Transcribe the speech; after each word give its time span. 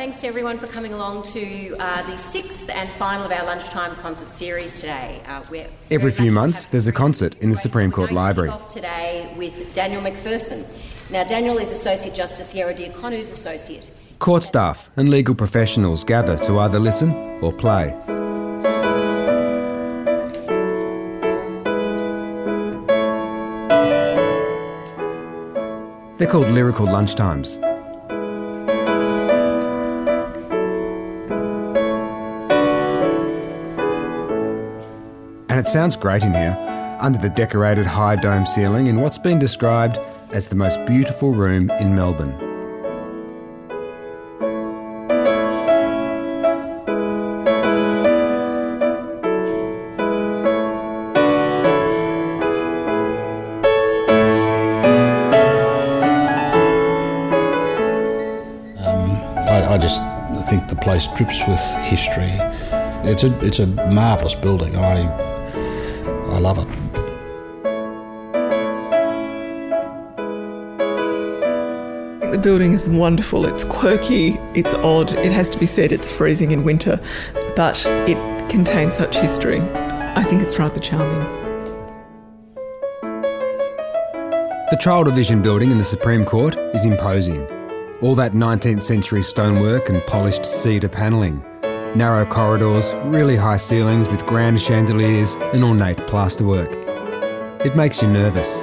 thanks 0.00 0.22
to 0.22 0.26
everyone 0.26 0.56
for 0.56 0.66
coming 0.66 0.94
along 0.94 1.22
to 1.22 1.76
uh, 1.78 2.02
the 2.10 2.16
sixth 2.16 2.70
and 2.70 2.88
final 2.92 3.26
of 3.26 3.30
our 3.30 3.44
lunchtime 3.44 3.94
concert 3.96 4.30
series 4.30 4.80
today. 4.80 5.20
Uh, 5.26 5.42
Every 5.90 6.10
few 6.10 6.32
months, 6.32 6.68
there's 6.68 6.88
a 6.88 6.92
concert 6.92 7.34
in 7.42 7.50
the 7.50 7.54
Supreme 7.54 7.92
Court 7.92 8.10
Library. 8.10 8.48
off 8.48 8.66
today 8.68 9.30
with 9.36 9.74
Daniel 9.74 10.00
McPherson. 10.00 10.64
Now, 11.10 11.24
Daniel 11.24 11.58
is 11.58 11.70
Associate 11.70 12.14
Justice 12.14 12.54
Ierodiaconou's 12.54 13.30
associate. 13.30 13.90
Court 14.20 14.42
staff 14.42 14.88
and 14.96 15.10
legal 15.10 15.34
professionals 15.34 16.02
gather 16.02 16.38
to 16.44 16.60
either 16.60 16.78
listen 16.78 17.12
or 17.42 17.52
play. 17.52 17.94
They're 26.16 26.26
called 26.26 26.48
lyrical 26.48 26.86
lunchtimes. 26.86 27.69
Sounds 35.70 35.94
great 35.94 36.24
in 36.24 36.34
here, 36.34 36.56
under 37.00 37.16
the 37.16 37.28
decorated 37.28 37.86
high 37.86 38.16
dome 38.16 38.44
ceiling 38.44 38.88
in 38.88 39.00
what's 39.00 39.18
been 39.18 39.38
described 39.38 39.98
as 40.32 40.48
the 40.48 40.56
most 40.56 40.84
beautiful 40.84 41.30
room 41.30 41.70
in 41.78 41.94
Melbourne. 41.94 42.32
Um, 58.80 59.12
I, 59.46 59.74
I 59.74 59.78
just 59.78 60.02
think 60.48 60.66
the 60.66 60.74
place 60.82 61.06
drips 61.16 61.46
with 61.46 61.60
history. 61.84 62.32
It's 63.08 63.22
a 63.22 63.38
it's 63.46 63.60
a 63.60 63.66
marvellous 63.66 64.34
building. 64.34 64.76
I 64.76 65.29
I 66.40 66.42
love 66.42 66.58
it. 66.58 66.68
The 72.32 72.38
building 72.38 72.72
is 72.72 72.82
wonderful. 72.84 73.44
It's 73.44 73.64
quirky, 73.64 74.38
it's 74.54 74.72
odd. 74.72 75.12
It 75.12 75.32
has 75.32 75.50
to 75.50 75.58
be 75.58 75.66
said 75.66 75.92
it's 75.92 76.10
freezing 76.10 76.52
in 76.52 76.64
winter, 76.64 76.98
but 77.56 77.84
it 78.08 78.48
contains 78.48 78.96
such 78.96 79.18
history. 79.18 79.60
I 79.60 80.22
think 80.22 80.40
it's 80.40 80.58
rather 80.58 80.80
charming. 80.80 81.20
The 84.70 84.78
Trial 84.80 85.04
Division 85.04 85.42
building 85.42 85.70
in 85.70 85.76
the 85.76 85.84
Supreme 85.84 86.24
Court 86.24 86.56
is 86.74 86.86
imposing. 86.86 87.46
All 88.00 88.14
that 88.14 88.32
19th 88.32 88.80
century 88.80 89.22
stonework 89.22 89.90
and 89.90 90.00
polished 90.06 90.46
cedar 90.46 90.88
panelling. 90.88 91.44
Narrow 91.96 92.24
corridors, 92.24 92.92
really 93.06 93.34
high 93.34 93.56
ceilings 93.56 94.06
with 94.08 94.24
grand 94.24 94.60
chandeliers 94.62 95.34
and 95.52 95.64
ornate 95.64 95.96
plasterwork. 95.96 96.70
It 97.66 97.74
makes 97.74 98.00
you 98.00 98.06
nervous. 98.06 98.62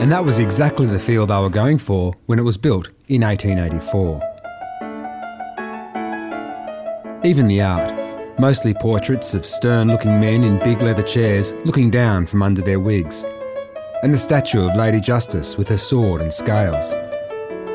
And 0.00 0.12
that 0.12 0.24
was 0.24 0.38
exactly 0.38 0.86
the 0.86 1.00
feel 1.00 1.26
they 1.26 1.36
were 1.36 1.50
going 1.50 1.78
for 1.78 2.14
when 2.26 2.38
it 2.38 2.42
was 2.42 2.56
built 2.56 2.90
in 3.08 3.22
1884. 3.22 4.20
Even 7.24 7.48
the 7.48 7.60
art, 7.60 7.92
mostly 8.38 8.72
portraits 8.72 9.34
of 9.34 9.44
stern 9.44 9.88
looking 9.88 10.20
men 10.20 10.44
in 10.44 10.60
big 10.60 10.80
leather 10.80 11.02
chairs 11.02 11.52
looking 11.64 11.90
down 11.90 12.24
from 12.24 12.40
under 12.40 12.62
their 12.62 12.78
wigs, 12.78 13.24
and 14.04 14.14
the 14.14 14.18
statue 14.18 14.68
of 14.68 14.76
Lady 14.76 15.00
Justice 15.00 15.56
with 15.56 15.68
her 15.70 15.78
sword 15.78 16.20
and 16.22 16.32
scales. 16.32 16.92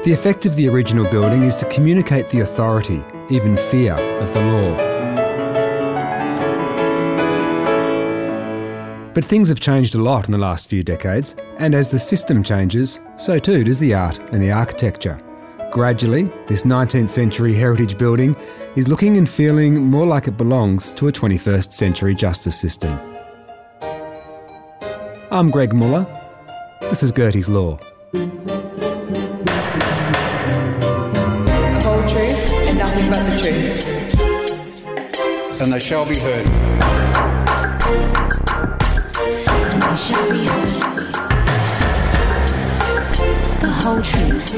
The 0.05 0.13
effect 0.13 0.45
of 0.45 0.55
the 0.55 0.69
original 0.69 1.09
building 1.11 1.43
is 1.43 1.57
to 1.57 1.69
communicate 1.69 2.29
the 2.29 2.39
authority, 2.39 3.03
even 3.29 3.55
fear, 3.55 3.93
of 3.93 4.33
the 4.33 4.41
law. 4.41 4.89
But 9.13 9.25
things 9.25 9.49
have 9.49 9.59
changed 9.59 9.95
a 9.95 10.01
lot 10.01 10.25
in 10.25 10.31
the 10.31 10.37
last 10.37 10.67
few 10.67 10.83
decades, 10.83 11.35
and 11.57 11.75
as 11.75 11.89
the 11.89 11.99
system 11.99 12.43
changes, 12.43 12.99
so 13.17 13.37
too 13.39 13.63
does 13.63 13.79
the 13.79 13.93
art 13.93 14.17
and 14.31 14.41
the 14.41 14.51
architecture. 14.51 15.19
Gradually, 15.71 16.31
this 16.47 16.63
19th 16.63 17.09
century 17.09 17.53
heritage 17.53 17.97
building 17.97 18.35
is 18.75 18.87
looking 18.87 19.17
and 19.17 19.29
feeling 19.29 19.83
more 19.83 20.05
like 20.05 20.27
it 20.27 20.37
belongs 20.37 20.91
to 20.93 21.07
a 21.07 21.11
21st 21.11 21.73
century 21.73 22.15
justice 22.15 22.59
system. 22.59 22.99
I'm 25.31 25.51
Greg 25.51 25.73
Muller. 25.73 26.07
This 26.81 27.03
is 27.03 27.11
Gertie's 27.11 27.49
Law. 27.49 27.77
And 35.61 35.73
they 35.73 35.79
shall 35.79 36.05
be 36.05 36.17
heard. 36.17 36.49
and 39.71 39.81
they 39.81 39.95
shall 39.95 40.31
be 40.31 40.45
heard. 40.45 40.97
The 43.59 43.67
whole 43.67 44.01
truth. 44.01 44.55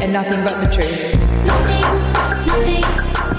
And 0.00 0.12
nothing 0.12 0.42
but 0.44 0.60
the 0.64 0.70
truth. 0.70 1.14
Nothing, 1.44 1.82
nothing, 2.46 2.80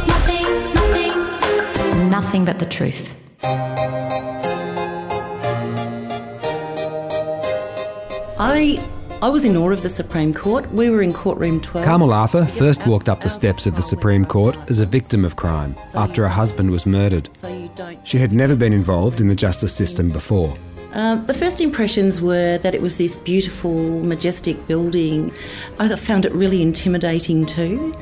nothing, 0.08 0.46
nothing. 0.76 2.10
Nothing 2.10 2.46
but 2.46 2.60
the 2.60 2.68
truth. 2.68 3.16
I 8.38 8.80
I 9.24 9.30
was 9.30 9.46
in 9.46 9.56
awe 9.56 9.70
of 9.70 9.84
the 9.84 9.90
Supreme 9.90 10.34
Court. 10.34 10.68
We 10.72 10.90
were 10.90 11.04
in 11.04 11.14
courtroom 11.14 11.62
12. 11.62 11.86
Carmel 11.86 12.12
Arthur 12.12 12.44
first 12.44 12.88
walked 12.88 13.08
up 13.08 13.22
the 13.22 13.30
steps 13.30 13.68
of 13.68 13.76
the 13.76 13.84
Supreme 13.84 14.26
Court 14.26 14.58
as 14.68 14.80
a 14.80 14.86
victim 14.88 15.24
of 15.24 15.36
crime 15.36 15.76
after 15.94 16.24
her 16.24 16.28
husband 16.28 16.72
was 16.72 16.88
murdered. 16.88 17.30
So 17.34 17.48
you 17.48 17.70
don't. 17.76 18.00
She 18.08 18.18
had 18.18 18.34
never 18.34 18.56
been 18.56 18.74
involved 18.74 19.22
in 19.22 19.28
the 19.28 19.36
justice 19.36 19.76
system 19.76 20.10
before. 20.10 20.58
Um, 20.94 21.24
the 21.28 21.36
first 21.36 21.62
impressions 21.62 22.20
were 22.20 22.58
that 22.58 22.74
it 22.74 22.82
was 22.82 22.98
this 22.98 23.16
beautiful, 23.16 24.02
majestic 24.02 24.66
building. 24.66 25.32
I 25.80 25.96
found 25.98 26.26
it 26.26 26.32
really 26.32 26.64
intimidating 26.64 27.46
too. 27.46 27.96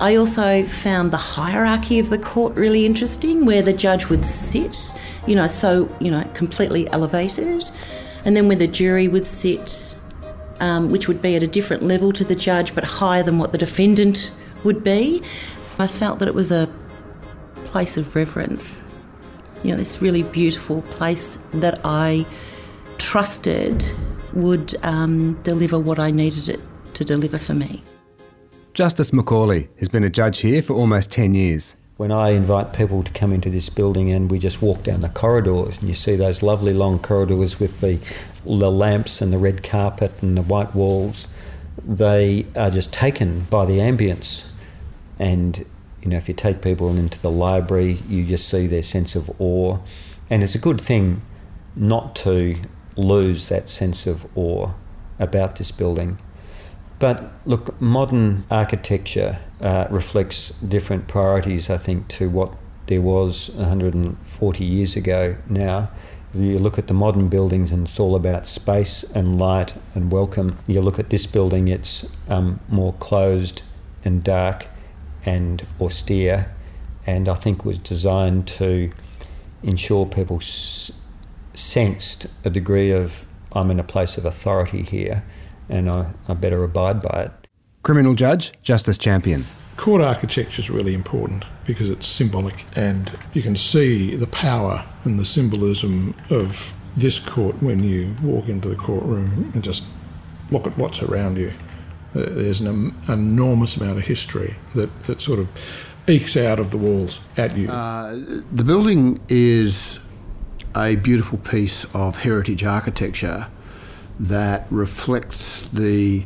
I 0.00 0.16
also 0.16 0.64
found 0.64 1.12
the 1.12 1.16
hierarchy 1.16 1.98
of 1.98 2.10
the 2.10 2.18
court 2.18 2.54
really 2.56 2.84
interesting, 2.84 3.46
where 3.46 3.62
the 3.62 3.72
judge 3.72 4.10
would 4.10 4.26
sit, 4.26 4.92
you 5.26 5.34
know, 5.34 5.46
so, 5.46 5.88
you 5.98 6.10
know, 6.10 6.24
completely 6.34 6.86
elevated. 6.90 7.64
And 8.26 8.36
then 8.36 8.48
where 8.48 8.56
the 8.56 8.66
jury 8.66 9.08
would 9.08 9.26
sit, 9.26 9.96
um, 10.60 10.90
which 10.90 11.08
would 11.08 11.22
be 11.22 11.36
at 11.36 11.42
a 11.42 11.46
different 11.46 11.82
level 11.82 12.12
to 12.12 12.24
the 12.24 12.34
judge, 12.34 12.74
but 12.74 12.84
higher 12.84 13.22
than 13.22 13.38
what 13.38 13.52
the 13.52 13.58
defendant 13.58 14.30
would 14.64 14.82
be. 14.82 15.22
I 15.78 15.86
felt 15.86 16.18
that 16.18 16.28
it 16.28 16.34
was 16.34 16.50
a 16.50 16.68
place 17.64 17.96
of 17.96 18.14
reverence. 18.14 18.82
You 19.62 19.72
know, 19.72 19.76
this 19.76 20.00
really 20.00 20.22
beautiful 20.22 20.82
place 20.82 21.38
that 21.52 21.80
I 21.84 22.26
trusted 22.98 23.90
would 24.34 24.74
um, 24.84 25.34
deliver 25.42 25.78
what 25.78 25.98
I 25.98 26.10
needed 26.10 26.48
it 26.48 26.60
to 26.94 27.04
deliver 27.04 27.38
for 27.38 27.54
me. 27.54 27.82
Justice 28.74 29.12
Macaulay 29.12 29.68
has 29.78 29.88
been 29.88 30.04
a 30.04 30.10
judge 30.10 30.40
here 30.40 30.62
for 30.62 30.74
almost 30.74 31.10
10 31.10 31.34
years. 31.34 31.76
When 31.98 32.12
I 32.12 32.28
invite 32.28 32.74
people 32.74 33.02
to 33.02 33.10
come 33.10 33.32
into 33.32 33.50
this 33.50 33.68
building 33.68 34.12
and 34.12 34.30
we 34.30 34.38
just 34.38 34.62
walk 34.62 34.84
down 34.84 35.00
the 35.00 35.08
corridors 35.08 35.80
and 35.80 35.88
you 35.88 35.94
see 35.94 36.14
those 36.14 36.44
lovely 36.44 36.72
long 36.72 37.00
corridors 37.00 37.58
with 37.58 37.80
the, 37.80 37.98
the 38.44 38.70
lamps 38.70 39.20
and 39.20 39.32
the 39.32 39.38
red 39.38 39.64
carpet 39.64 40.12
and 40.22 40.38
the 40.38 40.42
white 40.42 40.76
walls, 40.76 41.26
they 41.84 42.46
are 42.54 42.70
just 42.70 42.92
taken 42.92 43.48
by 43.50 43.66
the 43.66 43.80
ambience. 43.80 44.48
And, 45.18 45.66
you 46.00 46.08
know, 46.10 46.16
if 46.16 46.28
you 46.28 46.34
take 46.34 46.62
people 46.62 46.96
into 46.96 47.20
the 47.20 47.32
library, 47.32 47.98
you 48.08 48.24
just 48.24 48.48
see 48.48 48.68
their 48.68 48.84
sense 48.84 49.16
of 49.16 49.28
awe. 49.40 49.78
And 50.30 50.44
it's 50.44 50.54
a 50.54 50.60
good 50.60 50.80
thing 50.80 51.22
not 51.74 52.14
to 52.16 52.60
lose 52.94 53.48
that 53.48 53.68
sense 53.68 54.06
of 54.06 54.24
awe 54.36 54.70
about 55.18 55.56
this 55.56 55.72
building. 55.72 56.18
But 56.98 57.30
look, 57.44 57.80
modern 57.80 58.44
architecture 58.50 59.38
uh, 59.60 59.86
reflects 59.90 60.50
different 60.66 61.06
priorities, 61.06 61.70
I 61.70 61.78
think, 61.78 62.08
to 62.08 62.28
what 62.28 62.52
there 62.86 63.00
was 63.00 63.50
140 63.50 64.64
years 64.64 64.96
ago 64.96 65.36
now. 65.48 65.90
You 66.34 66.58
look 66.58 66.78
at 66.78 66.88
the 66.88 66.94
modern 66.94 67.28
buildings 67.28 67.72
and 67.72 67.86
it's 67.86 67.98
all 67.98 68.14
about 68.14 68.46
space 68.46 69.02
and 69.14 69.38
light 69.38 69.74
and 69.94 70.12
welcome. 70.12 70.58
You 70.66 70.80
look 70.80 70.98
at 70.98 71.10
this 71.10 71.26
building, 71.26 71.68
it's 71.68 72.06
um, 72.28 72.60
more 72.68 72.92
closed 72.94 73.62
and 74.04 74.22
dark 74.22 74.66
and 75.24 75.66
austere, 75.80 76.54
and 77.06 77.28
I 77.28 77.34
think 77.34 77.64
was 77.64 77.78
designed 77.78 78.46
to 78.48 78.92
ensure 79.62 80.06
people 80.06 80.36
s- 80.36 80.92
sensed 81.54 82.26
a 82.44 82.50
degree 82.50 82.90
of 82.90 83.24
I'm 83.52 83.70
in 83.70 83.80
a 83.80 83.84
place 83.84 84.18
of 84.18 84.24
authority 84.24 84.82
here 84.82 85.24
and 85.68 85.90
I, 85.90 86.12
I 86.28 86.34
better 86.34 86.62
abide 86.64 87.02
by 87.02 87.24
it. 87.24 87.48
Criminal 87.82 88.14
judge, 88.14 88.52
Justice 88.62 88.98
Champion. 88.98 89.44
Court 89.76 90.02
architecture 90.02 90.60
is 90.60 90.70
really 90.70 90.92
important 90.94 91.44
because 91.64 91.88
it's 91.88 92.06
symbolic 92.06 92.64
and 92.76 93.12
you 93.32 93.42
can 93.42 93.54
see 93.54 94.16
the 94.16 94.26
power 94.26 94.84
and 95.04 95.18
the 95.18 95.24
symbolism 95.24 96.14
of 96.30 96.72
this 96.96 97.18
court 97.20 97.62
when 97.62 97.82
you 97.84 98.14
walk 98.22 98.48
into 98.48 98.68
the 98.68 98.74
courtroom 98.74 99.50
and 99.54 99.62
just 99.62 99.84
look 100.50 100.66
at 100.66 100.76
what's 100.76 101.02
around 101.02 101.36
you. 101.36 101.52
Uh, 102.14 102.24
There's 102.26 102.60
an 102.60 102.94
enormous 103.08 103.76
amount 103.76 103.98
of 103.98 104.06
history 104.06 104.56
that, 104.74 105.04
that 105.04 105.20
sort 105.20 105.38
of 105.38 105.94
ekes 106.08 106.36
out 106.36 106.58
of 106.58 106.70
the 106.72 106.78
walls 106.78 107.20
at 107.36 107.56
you. 107.56 107.70
Uh, 107.70 108.14
the 108.52 108.64
building 108.64 109.20
is 109.28 110.00
a 110.76 110.96
beautiful 110.96 111.38
piece 111.38 111.84
of 111.94 112.16
heritage 112.16 112.64
architecture 112.64 113.46
that 114.20 114.66
reflects 114.70 115.68
the 115.68 116.24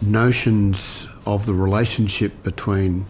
notions 0.00 1.08
of 1.26 1.46
the 1.46 1.54
relationship 1.54 2.42
between 2.42 3.06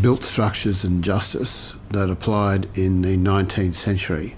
built 0.00 0.22
structures 0.22 0.84
and 0.84 1.02
justice 1.02 1.76
that 1.90 2.10
applied 2.10 2.66
in 2.76 3.02
the 3.02 3.16
19th 3.16 3.74
century, 3.74 4.34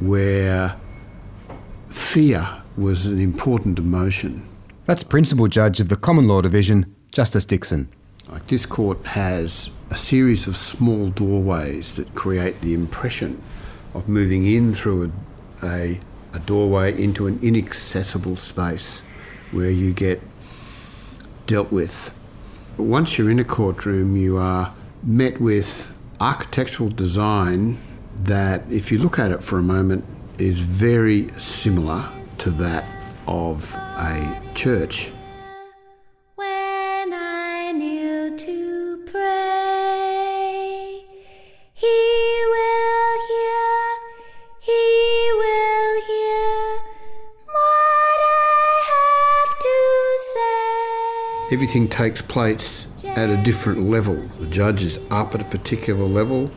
where 0.00 0.74
fear 1.88 2.46
was 2.76 3.06
an 3.06 3.18
important 3.18 3.78
emotion. 3.78 4.46
That's 4.84 5.02
Principal 5.02 5.48
Judge 5.48 5.80
of 5.80 5.88
the 5.88 5.96
Common 5.96 6.28
Law 6.28 6.40
Division, 6.40 6.94
Justice 7.12 7.44
Dixon. 7.44 7.88
Like 8.30 8.46
this 8.46 8.66
court 8.66 9.06
has 9.06 9.70
a 9.90 9.96
series 9.96 10.46
of 10.46 10.56
small 10.56 11.08
doorways 11.08 11.96
that 11.96 12.14
create 12.14 12.60
the 12.60 12.74
impression 12.74 13.42
of 13.94 14.08
moving 14.08 14.44
in 14.44 14.74
through 14.74 15.10
a, 15.62 15.66
a, 15.66 16.00
a 16.34 16.38
doorway 16.40 17.00
into 17.02 17.26
an 17.26 17.38
inaccessible 17.42 18.36
space 18.36 19.02
where 19.50 19.70
you 19.70 19.92
get 19.92 20.20
dealt 21.46 21.72
with. 21.72 22.14
But 22.76 22.84
once 22.84 23.18
you're 23.18 23.30
in 23.30 23.38
a 23.38 23.44
courtroom, 23.44 24.16
you 24.16 24.36
are 24.36 24.72
met 25.02 25.40
with 25.40 25.98
architectural 26.20 26.90
design 26.90 27.78
that, 28.20 28.62
if 28.70 28.92
you 28.92 28.98
look 28.98 29.18
at 29.18 29.30
it 29.30 29.42
for 29.42 29.58
a 29.58 29.62
moment, 29.62 30.04
is 30.38 30.60
very 30.60 31.28
similar 31.30 32.08
to 32.38 32.50
that 32.50 32.84
of 33.26 33.74
a 33.74 34.40
church. 34.54 35.12
Everything 51.50 51.88
takes 51.88 52.20
place 52.20 52.86
at 53.04 53.30
a 53.30 53.42
different 53.42 53.86
level. 53.86 54.16
The 54.16 54.46
judge 54.48 54.82
is 54.82 55.00
up 55.10 55.34
at 55.34 55.40
a 55.40 55.44
particular 55.46 56.04
level, 56.04 56.50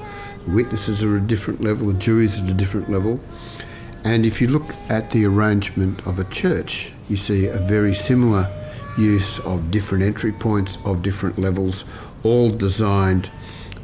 witnesses 0.46 1.02
are 1.02 1.16
at 1.16 1.24
a 1.24 1.26
different 1.26 1.62
level, 1.62 1.88
the 1.88 2.00
jury's 2.00 2.42
at 2.42 2.50
a 2.50 2.54
different 2.54 2.92
level. 2.92 3.18
And 4.04 4.26
if 4.26 4.42
you 4.42 4.48
look 4.48 4.74
at 4.90 5.12
the 5.12 5.26
arrangement 5.26 6.06
of 6.06 6.20
a 6.20 6.26
church, 6.26 6.92
you 7.08 7.16
see 7.16 7.48
a 7.48 7.58
very 7.58 7.94
similar 7.94 8.52
use 8.98 9.40
of 9.40 9.72
different 9.72 10.04
entry 10.04 10.34
points 10.34 10.78
of 10.86 11.02
different 11.02 11.40
levels, 11.40 11.86
all 12.24 12.50
designed 12.50 13.32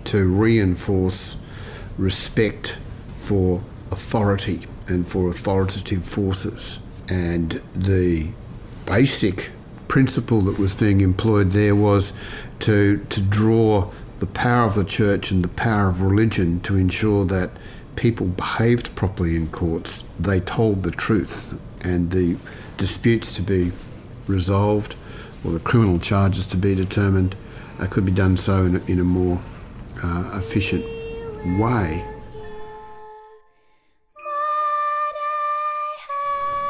to 0.06 0.28
reinforce 0.28 1.38
respect 1.98 2.80
for 3.14 3.62
authority 3.92 4.68
and 4.88 5.08
for 5.08 5.30
authoritative 5.30 6.04
forces. 6.04 6.80
And 7.10 7.52
the 7.74 8.28
basic 8.86 9.52
principle 9.98 10.42
that 10.44 10.60
was 10.60 10.76
being 10.76 11.02
employed 11.02 11.52
there 11.54 11.74
was 11.74 12.14
to, 12.60 13.04
to 13.10 13.20
draw 13.20 13.92
the 14.20 14.28
power 14.28 14.64
of 14.64 14.76
the 14.76 14.84
church 14.84 15.32
and 15.32 15.44
the 15.44 15.50
power 15.50 15.90
of 15.90 16.04
religion 16.04 16.60
to 16.60 16.76
ensure 16.76 17.26
that 17.26 17.50
people 17.96 18.28
behaved 18.28 18.96
properly 18.96 19.36
in 19.36 19.48
courts, 19.48 20.06
they 20.20 20.40
told 20.40 20.84
the 20.84 20.92
truth, 20.92 21.60
and 21.84 22.12
the 22.12 22.38
disputes 22.78 23.36
to 23.36 23.42
be 23.42 23.72
resolved 24.28 24.96
or 25.44 25.50
the 25.50 25.60
criminal 25.62 25.98
charges 25.98 26.46
to 26.46 26.58
be 26.58 26.76
determined 26.76 27.36
uh, 27.80 27.88
could 27.88 28.06
be 28.06 28.12
done 28.12 28.38
so 28.38 28.66
in 28.66 28.76
a, 28.76 28.86
in 28.86 29.00
a 29.00 29.04
more 29.04 29.42
uh, 30.04 30.32
efficient 30.36 30.86
way. 31.60 32.06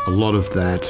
A 0.08 0.12
lot 0.12 0.34
of 0.34 0.50
that 0.52 0.84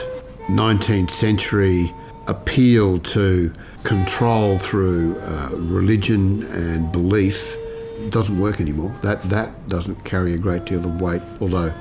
19th 0.50 1.10
century 1.10 1.92
appeal 2.27 3.00
to 3.00 3.51
control 3.83 4.57
through 4.57 5.18
uh, 5.19 5.50
religion 5.53 6.44
and 6.44 6.91
belief 6.91 7.56
doesn't 8.09 8.39
work 8.39 8.59
anymore. 8.62 8.94
That 9.01 9.24
that 9.29 9.68
doesn't 9.68 10.03
carry 10.06 10.33
a 10.33 10.38
great 10.38 10.65
deal 10.65 10.79
of 10.79 11.01
weight. 11.01 11.21
Although 11.41 11.74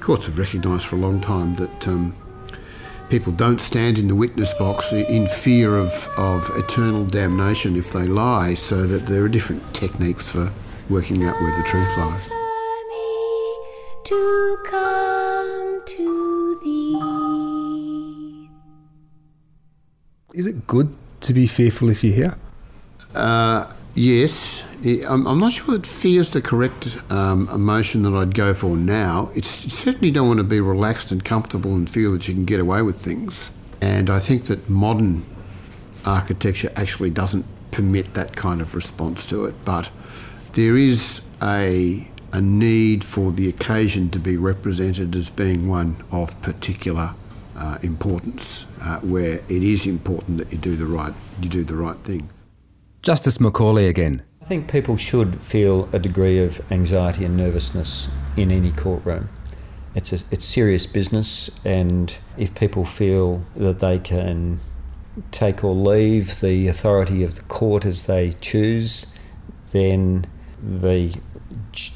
courts 0.00 0.26
have 0.26 0.38
recognised 0.38 0.86
for 0.86 0.96
a 0.96 0.98
long 0.98 1.20
time 1.20 1.54
that 1.54 1.88
um, 1.88 2.14
people 3.08 3.32
don't 3.32 3.60
stand 3.60 3.98
in 3.98 4.08
the 4.08 4.14
witness 4.14 4.54
box 4.54 4.92
in 4.92 5.26
fear 5.26 5.76
of, 5.76 6.08
of 6.16 6.50
eternal 6.56 7.04
damnation 7.04 7.76
if 7.76 7.92
they 7.92 8.06
lie. 8.06 8.54
So 8.54 8.86
that 8.86 9.06
there 9.06 9.22
are 9.24 9.28
different 9.28 9.62
techniques 9.74 10.30
for 10.30 10.52
working 10.88 11.24
out 11.24 11.40
where 11.40 11.56
the 11.56 11.64
truth 11.64 11.96
lies. 11.96 12.32
Is 20.34 20.46
it 20.46 20.66
good 20.66 20.94
to 21.20 21.34
be 21.34 21.46
fearful 21.46 21.90
if 21.90 22.02
you're 22.02 22.14
here? 22.14 22.38
Uh, 23.14 23.70
yes, 23.94 24.66
I'm 25.06 25.38
not 25.38 25.52
sure 25.52 25.76
that 25.76 25.86
fear 25.86 26.20
is 26.20 26.32
the 26.32 26.40
correct 26.40 26.96
um, 27.12 27.48
emotion 27.50 28.02
that 28.02 28.14
I'd 28.14 28.34
go 28.34 28.54
for 28.54 28.78
now. 28.78 29.30
It's 29.34 29.64
you 29.64 29.70
certainly 29.70 30.10
don't 30.10 30.28
want 30.28 30.38
to 30.38 30.44
be 30.44 30.60
relaxed 30.60 31.12
and 31.12 31.22
comfortable 31.22 31.74
and 31.74 31.88
feel 31.88 32.12
that 32.12 32.28
you 32.28 32.34
can 32.34 32.46
get 32.46 32.60
away 32.60 32.80
with 32.80 32.98
things. 32.98 33.52
And 33.82 34.08
I 34.08 34.20
think 34.20 34.46
that 34.46 34.70
modern 34.70 35.22
architecture 36.06 36.72
actually 36.76 37.10
doesn't 37.10 37.44
permit 37.70 38.14
that 38.14 38.34
kind 38.34 38.62
of 38.62 38.74
response 38.74 39.26
to 39.26 39.44
it. 39.44 39.54
But 39.66 39.90
there 40.52 40.78
is 40.78 41.20
a 41.42 42.08
a 42.32 42.40
need 42.40 43.04
for 43.04 43.30
the 43.30 43.46
occasion 43.46 44.08
to 44.08 44.18
be 44.18 44.38
represented 44.38 45.14
as 45.14 45.28
being 45.28 45.68
one 45.68 46.02
of 46.10 46.40
particular 46.40 47.14
uh, 47.62 47.78
importance, 47.82 48.66
uh, 48.80 48.98
where 49.00 49.34
it 49.34 49.62
is 49.62 49.86
important 49.86 50.38
that 50.38 50.50
you 50.52 50.58
do 50.58 50.74
the 50.74 50.86
right 50.86 51.14
you 51.40 51.48
do 51.48 51.62
the 51.62 51.76
right 51.76 51.98
thing. 51.98 52.28
Justice 53.02 53.38
Macaulay 53.38 53.86
again. 53.86 54.22
I 54.40 54.44
think 54.44 54.70
people 54.70 54.96
should 54.96 55.40
feel 55.40 55.88
a 55.92 56.00
degree 56.00 56.38
of 56.42 56.60
anxiety 56.72 57.24
and 57.24 57.36
nervousness 57.36 58.08
in 58.36 58.50
any 58.50 58.72
courtroom. 58.72 59.28
It's 59.94 60.12
a, 60.12 60.18
it's 60.32 60.44
serious 60.44 60.86
business, 60.86 61.50
and 61.64 62.18
if 62.36 62.52
people 62.54 62.84
feel 62.84 63.44
that 63.54 63.78
they 63.78 63.98
can 64.00 64.58
take 65.30 65.62
or 65.62 65.74
leave 65.74 66.40
the 66.40 66.66
authority 66.66 67.22
of 67.22 67.36
the 67.36 67.42
court 67.42 67.84
as 67.84 68.06
they 68.06 68.32
choose, 68.40 69.14
then 69.72 70.26
the 70.60 71.14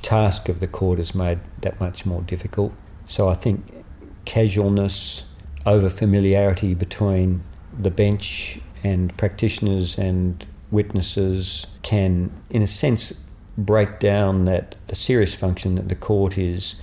task 0.02 0.48
of 0.48 0.60
the 0.60 0.68
court 0.68 0.98
is 1.00 1.14
made 1.14 1.40
that 1.62 1.80
much 1.80 2.06
more 2.06 2.22
difficult. 2.22 2.72
So 3.06 3.28
I 3.28 3.34
think 3.34 3.84
casualness, 4.24 5.24
over 5.66 5.90
familiarity 5.90 6.72
between 6.72 7.42
the 7.76 7.90
bench 7.90 8.60
and 8.84 9.14
practitioners 9.18 9.98
and 9.98 10.46
witnesses 10.70 11.66
can, 11.82 12.30
in 12.50 12.62
a 12.62 12.66
sense, 12.66 13.24
break 13.58 13.98
down 13.98 14.44
that 14.44 14.76
serious 14.92 15.34
function 15.34 15.74
that 15.74 15.88
the 15.88 15.94
court 15.94 16.38
is 16.38 16.76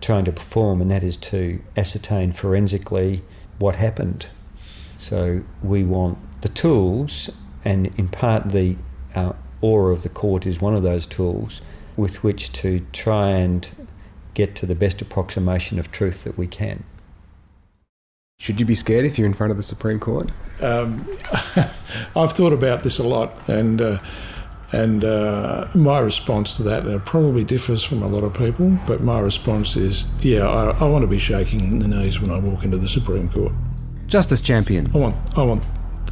trying 0.00 0.24
to 0.24 0.32
perform, 0.32 0.80
and 0.80 0.90
that 0.90 1.02
is 1.02 1.16
to 1.16 1.60
ascertain 1.76 2.32
forensically 2.32 3.22
what 3.58 3.76
happened. 3.76 4.28
So 4.96 5.42
we 5.62 5.84
want 5.84 6.42
the 6.42 6.48
tools, 6.48 7.30
and 7.64 7.88
in 7.98 8.08
part 8.08 8.50
the 8.50 8.76
uh, 9.14 9.32
aura 9.60 9.92
of 9.92 10.02
the 10.02 10.08
court 10.08 10.46
is 10.46 10.60
one 10.60 10.74
of 10.74 10.82
those 10.82 11.06
tools 11.06 11.62
with 11.96 12.22
which 12.22 12.52
to 12.52 12.80
try 12.92 13.30
and 13.30 13.68
get 14.34 14.54
to 14.56 14.66
the 14.66 14.74
best 14.74 15.00
approximation 15.00 15.78
of 15.78 15.90
truth 15.90 16.24
that 16.24 16.36
we 16.36 16.46
can. 16.46 16.84
Should 18.44 18.60
you 18.60 18.66
be 18.66 18.74
scared 18.74 19.06
if 19.06 19.18
you're 19.18 19.26
in 19.26 19.32
front 19.32 19.52
of 19.52 19.56
the 19.56 19.62
Supreme 19.62 19.98
Court? 19.98 20.30
Um, 20.60 21.08
I've 22.14 22.32
thought 22.32 22.52
about 22.52 22.82
this 22.82 22.98
a 22.98 23.02
lot, 23.02 23.48
and 23.48 23.80
uh, 23.80 23.98
and 24.70 25.02
uh, 25.02 25.66
my 25.74 25.98
response 26.00 26.52
to 26.58 26.62
that, 26.64 26.84
and 26.84 26.92
it 26.92 27.06
probably 27.06 27.42
differs 27.42 27.82
from 27.82 28.02
a 28.02 28.06
lot 28.06 28.22
of 28.22 28.34
people, 28.34 28.78
but 28.86 29.00
my 29.00 29.18
response 29.18 29.78
is, 29.78 30.04
yeah, 30.20 30.46
I, 30.46 30.72
I 30.72 30.84
want 30.84 31.00
to 31.00 31.08
be 31.08 31.18
shaking 31.18 31.78
the 31.78 31.88
knees 31.88 32.20
when 32.20 32.30
I 32.30 32.38
walk 32.38 32.66
into 32.66 32.76
the 32.76 32.86
Supreme 32.86 33.30
Court. 33.30 33.52
Justice 34.08 34.42
Champion. 34.42 34.94
I 34.94 34.98
want 34.98 35.16
I 35.38 35.42
want 35.42 35.62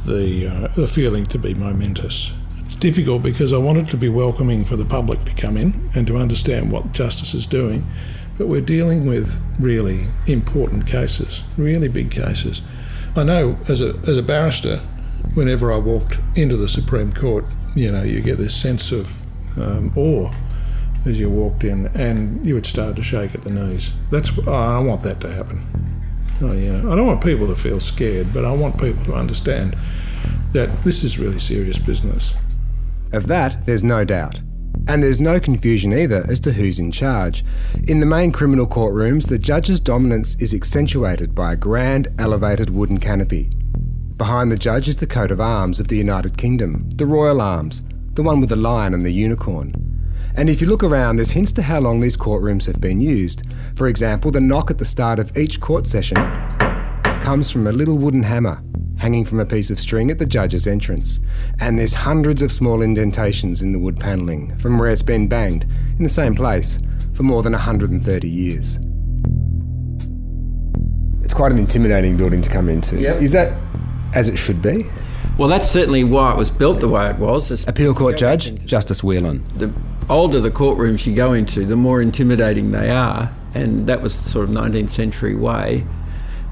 the 0.07 0.47
uh, 0.47 0.67
the 0.69 0.87
feeling 0.87 1.27
to 1.27 1.37
be 1.37 1.53
momentous. 1.53 2.33
It's 2.65 2.73
difficult 2.73 3.21
because 3.21 3.53
I 3.53 3.59
want 3.59 3.77
it 3.77 3.89
to 3.89 3.97
be 3.97 4.09
welcoming 4.09 4.65
for 4.65 4.75
the 4.75 4.85
public 4.85 5.23
to 5.25 5.35
come 5.35 5.55
in 5.55 5.87
and 5.93 6.07
to 6.07 6.17
understand 6.17 6.71
what 6.71 6.93
justice 6.93 7.35
is 7.35 7.45
doing, 7.45 7.85
but 8.37 8.47
we're 8.47 8.61
dealing 8.61 9.05
with 9.05 9.41
really 9.59 10.05
important 10.27 10.87
cases, 10.87 11.43
really 11.57 11.87
big 11.87 12.11
cases. 12.11 12.61
I 13.15 13.23
know 13.23 13.57
as 13.67 13.81
a 13.81 13.95
as 14.07 14.17
a 14.17 14.23
barrister, 14.23 14.77
whenever 15.35 15.71
I 15.71 15.77
walked 15.77 16.19
into 16.35 16.57
the 16.57 16.67
Supreme 16.67 17.13
Court, 17.13 17.45
you 17.75 17.91
know, 17.91 18.03
you 18.03 18.21
get 18.21 18.37
this 18.37 18.55
sense 18.55 18.91
of 18.91 19.19
um, 19.57 19.93
awe 19.95 20.31
as 21.05 21.19
you 21.19 21.29
walked 21.29 21.63
in, 21.63 21.87
and 21.95 22.45
you 22.45 22.53
would 22.55 22.65
start 22.65 22.95
to 22.95 23.03
shake 23.03 23.35
at 23.35 23.41
the 23.41 23.51
knees. 23.51 23.93
That's 24.09 24.31
I 24.47 24.79
want 24.79 25.03
that 25.03 25.19
to 25.21 25.31
happen. 25.31 25.61
I, 26.41 26.53
you 26.55 26.73
know, 26.73 26.91
I 26.91 26.95
don't 26.95 27.07
want 27.07 27.23
people 27.23 27.47
to 27.47 27.55
feel 27.55 27.79
scared, 27.79 28.33
but 28.33 28.45
I 28.45 28.53
want 28.53 28.79
people 28.79 29.03
to 29.05 29.13
understand 29.13 29.75
that 30.53 30.83
this 30.83 31.03
is 31.03 31.19
really 31.19 31.39
serious 31.39 31.79
business. 31.79 32.35
Of 33.11 33.27
that, 33.27 33.65
there's 33.65 33.83
no 33.83 34.05
doubt. 34.05 34.41
And 34.87 35.01
there's 35.01 35.19
no 35.19 35.39
confusion 35.39 35.93
either 35.93 36.25
as 36.27 36.39
to 36.41 36.51
who's 36.51 36.77
in 36.77 36.91
charge. 36.91 37.43
In 37.87 38.01
the 38.01 38.05
main 38.05 38.31
criminal 38.31 38.67
courtrooms, 38.67 39.29
the 39.29 39.39
judge's 39.39 39.79
dominance 39.79 40.35
is 40.35 40.53
accentuated 40.53 41.33
by 41.33 41.53
a 41.53 41.57
grand, 41.57 42.09
elevated 42.19 42.69
wooden 42.69 42.99
canopy. 42.99 43.49
Behind 44.17 44.51
the 44.51 44.57
judge 44.57 44.87
is 44.89 44.97
the 44.97 45.07
coat 45.07 45.31
of 45.31 45.39
arms 45.39 45.79
of 45.79 45.87
the 45.87 45.97
United 45.97 46.37
Kingdom, 46.37 46.89
the 46.95 47.05
Royal 47.05 47.39
Arms, 47.39 47.81
the 48.13 48.23
one 48.23 48.41
with 48.41 48.49
the 48.49 48.55
lion 48.55 48.93
and 48.93 49.05
the 49.05 49.11
unicorn. 49.11 49.73
And 50.35 50.49
if 50.49 50.59
you 50.59 50.67
look 50.67 50.83
around, 50.83 51.15
there's 51.15 51.31
hints 51.31 51.51
to 51.53 51.61
how 51.61 51.79
long 51.79 51.99
these 51.99 52.17
courtrooms 52.17 52.65
have 52.65 52.81
been 52.81 52.99
used. 52.99 53.43
For 53.75 53.87
example, 53.87 54.31
the 54.31 54.41
knock 54.41 54.69
at 54.69 54.79
the 54.79 54.85
start 54.85 55.17
of 55.17 55.35
each 55.37 55.61
court 55.61 55.87
session 55.87 56.17
comes 57.21 57.49
from 57.49 57.67
a 57.67 57.71
little 57.71 57.97
wooden 57.97 58.23
hammer 58.23 58.61
hanging 59.03 59.25
from 59.25 59.41
a 59.41 59.45
piece 59.45 59.69
of 59.69 59.77
string 59.77 60.09
at 60.09 60.17
the 60.17 60.25
judge's 60.25 60.65
entrance. 60.65 61.19
And 61.59 61.77
there's 61.77 61.93
hundreds 61.93 62.41
of 62.41 62.53
small 62.53 62.81
indentations 62.81 63.61
in 63.61 63.73
the 63.73 63.77
wood 63.77 63.99
panelling 63.99 64.57
from 64.59 64.79
where 64.79 64.89
it's 64.89 65.01
been 65.01 65.27
banged 65.27 65.65
in 65.97 66.03
the 66.03 66.09
same 66.09 66.35
place 66.35 66.79
for 67.13 67.23
more 67.23 67.43
than 67.43 67.51
130 67.51 68.29
years. 68.29 68.79
It's 71.21 71.33
quite 71.33 71.51
an 71.51 71.59
intimidating 71.59 72.15
building 72.15 72.41
to 72.43 72.49
come 72.49 72.69
into. 72.69 72.97
Yep. 72.97 73.21
Is 73.21 73.33
that 73.33 73.59
as 74.13 74.29
it 74.29 74.37
should 74.37 74.61
be? 74.61 74.83
Well, 75.37 75.49
that's 75.49 75.69
certainly 75.69 76.05
why 76.05 76.31
it 76.31 76.37
was 76.37 76.49
built 76.49 76.79
the 76.79 76.87
way 76.87 77.09
it 77.09 77.17
was. 77.17 77.51
It's 77.51 77.67
Appeal 77.67 77.93
Court 77.93 78.17
Judge 78.17 78.55
Justice 78.65 79.03
Whelan. 79.03 79.43
the 79.57 79.73
older 80.09 80.39
the 80.39 80.49
courtrooms 80.49 81.05
you 81.05 81.13
go 81.13 81.33
into, 81.33 81.65
the 81.65 81.75
more 81.75 82.01
intimidating 82.01 82.71
they 82.71 82.89
are, 82.89 83.29
and 83.53 83.85
that 83.87 84.01
was 84.01 84.15
the 84.15 84.29
sort 84.29 84.47
of 84.47 84.55
19th 84.55 84.91
century 84.91 85.35
way. 85.35 85.85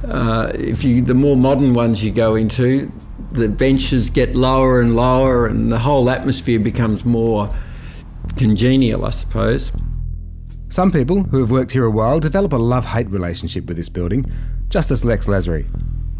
Uh, 0.05 0.51
if 0.55 0.83
you, 0.83 1.01
the 1.01 1.13
more 1.13 1.35
modern 1.35 1.73
ones 1.73 2.03
you 2.03 2.11
go 2.11 2.35
into, 2.35 2.91
the 3.31 3.47
benches 3.47 4.09
get 4.09 4.35
lower 4.35 4.81
and 4.81 4.95
lower, 4.95 5.45
and 5.45 5.71
the 5.71 5.79
whole 5.79 6.09
atmosphere 6.09 6.59
becomes 6.59 7.05
more 7.05 7.53
congenial, 8.37 9.05
I 9.05 9.11
suppose. 9.11 9.71
Some 10.69 10.91
people 10.91 11.23
who 11.23 11.39
have 11.39 11.51
worked 11.51 11.71
here 11.71 11.85
a 11.85 11.91
while 11.91 12.19
develop 12.19 12.53
a 12.53 12.57
love 12.57 12.85
hate 12.85 13.09
relationship 13.09 13.65
with 13.65 13.77
this 13.77 13.89
building. 13.89 14.25
Justice 14.69 15.03
Lex 15.03 15.27
Lasry. 15.27 15.65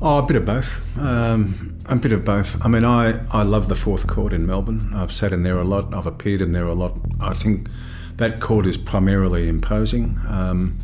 Oh, 0.02 0.18
a 0.18 0.24
bit 0.24 0.36
of 0.36 0.46
both. 0.46 0.98
Um, 0.98 1.78
a 1.90 1.96
bit 1.96 2.12
of 2.12 2.26
both. 2.26 2.64
I 2.66 2.68
mean, 2.68 2.84
I, 2.84 3.24
I 3.32 3.44
love 3.44 3.70
the 3.70 3.76
fourth 3.76 4.08
court 4.08 4.34
in 4.34 4.46
Melbourne. 4.46 4.92
I've 4.94 5.12
sat 5.12 5.32
in 5.32 5.44
there 5.44 5.58
a 5.58 5.64
lot. 5.64 5.94
I've 5.94 6.08
appeared 6.08 6.42
in 6.42 6.52
there 6.52 6.66
a 6.66 6.74
lot. 6.74 6.98
I 7.20 7.34
think 7.34 7.70
that 8.18 8.40
court 8.40 8.66
is 8.66 8.78
primarily 8.78 9.48
imposing. 9.48 10.20
Um, 10.28 10.78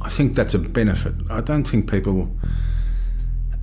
I 0.00 0.08
think 0.08 0.34
that's 0.34 0.54
a 0.54 0.58
benefit. 0.58 1.14
I 1.30 1.40
don't 1.40 1.64
think 1.64 1.90
people, 1.90 2.34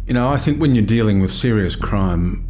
you 0.06 0.13
know, 0.13 0.29
I 0.29 0.38
think 0.38 0.62
when 0.62 0.75
you're 0.75 0.86
dealing 0.86 1.20
with 1.20 1.32
serious 1.32 1.75
crime, 1.75 2.48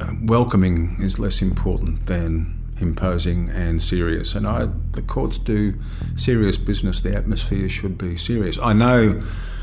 uh, 0.00 0.12
welcoming 0.22 0.96
is 1.00 1.18
less 1.18 1.42
important 1.42 2.06
than 2.06 2.54
imposing 2.80 3.48
and 3.50 3.82
serious. 3.82 4.34
And 4.34 4.46
I, 4.46 4.68
the 4.92 5.02
courts 5.02 5.38
do 5.38 5.78
serious 6.14 6.56
business. 6.56 7.00
The 7.00 7.14
atmosphere 7.14 7.68
should 7.68 7.98
be 7.98 8.16
serious. 8.16 8.58
I 8.58 8.72
know 8.72 9.20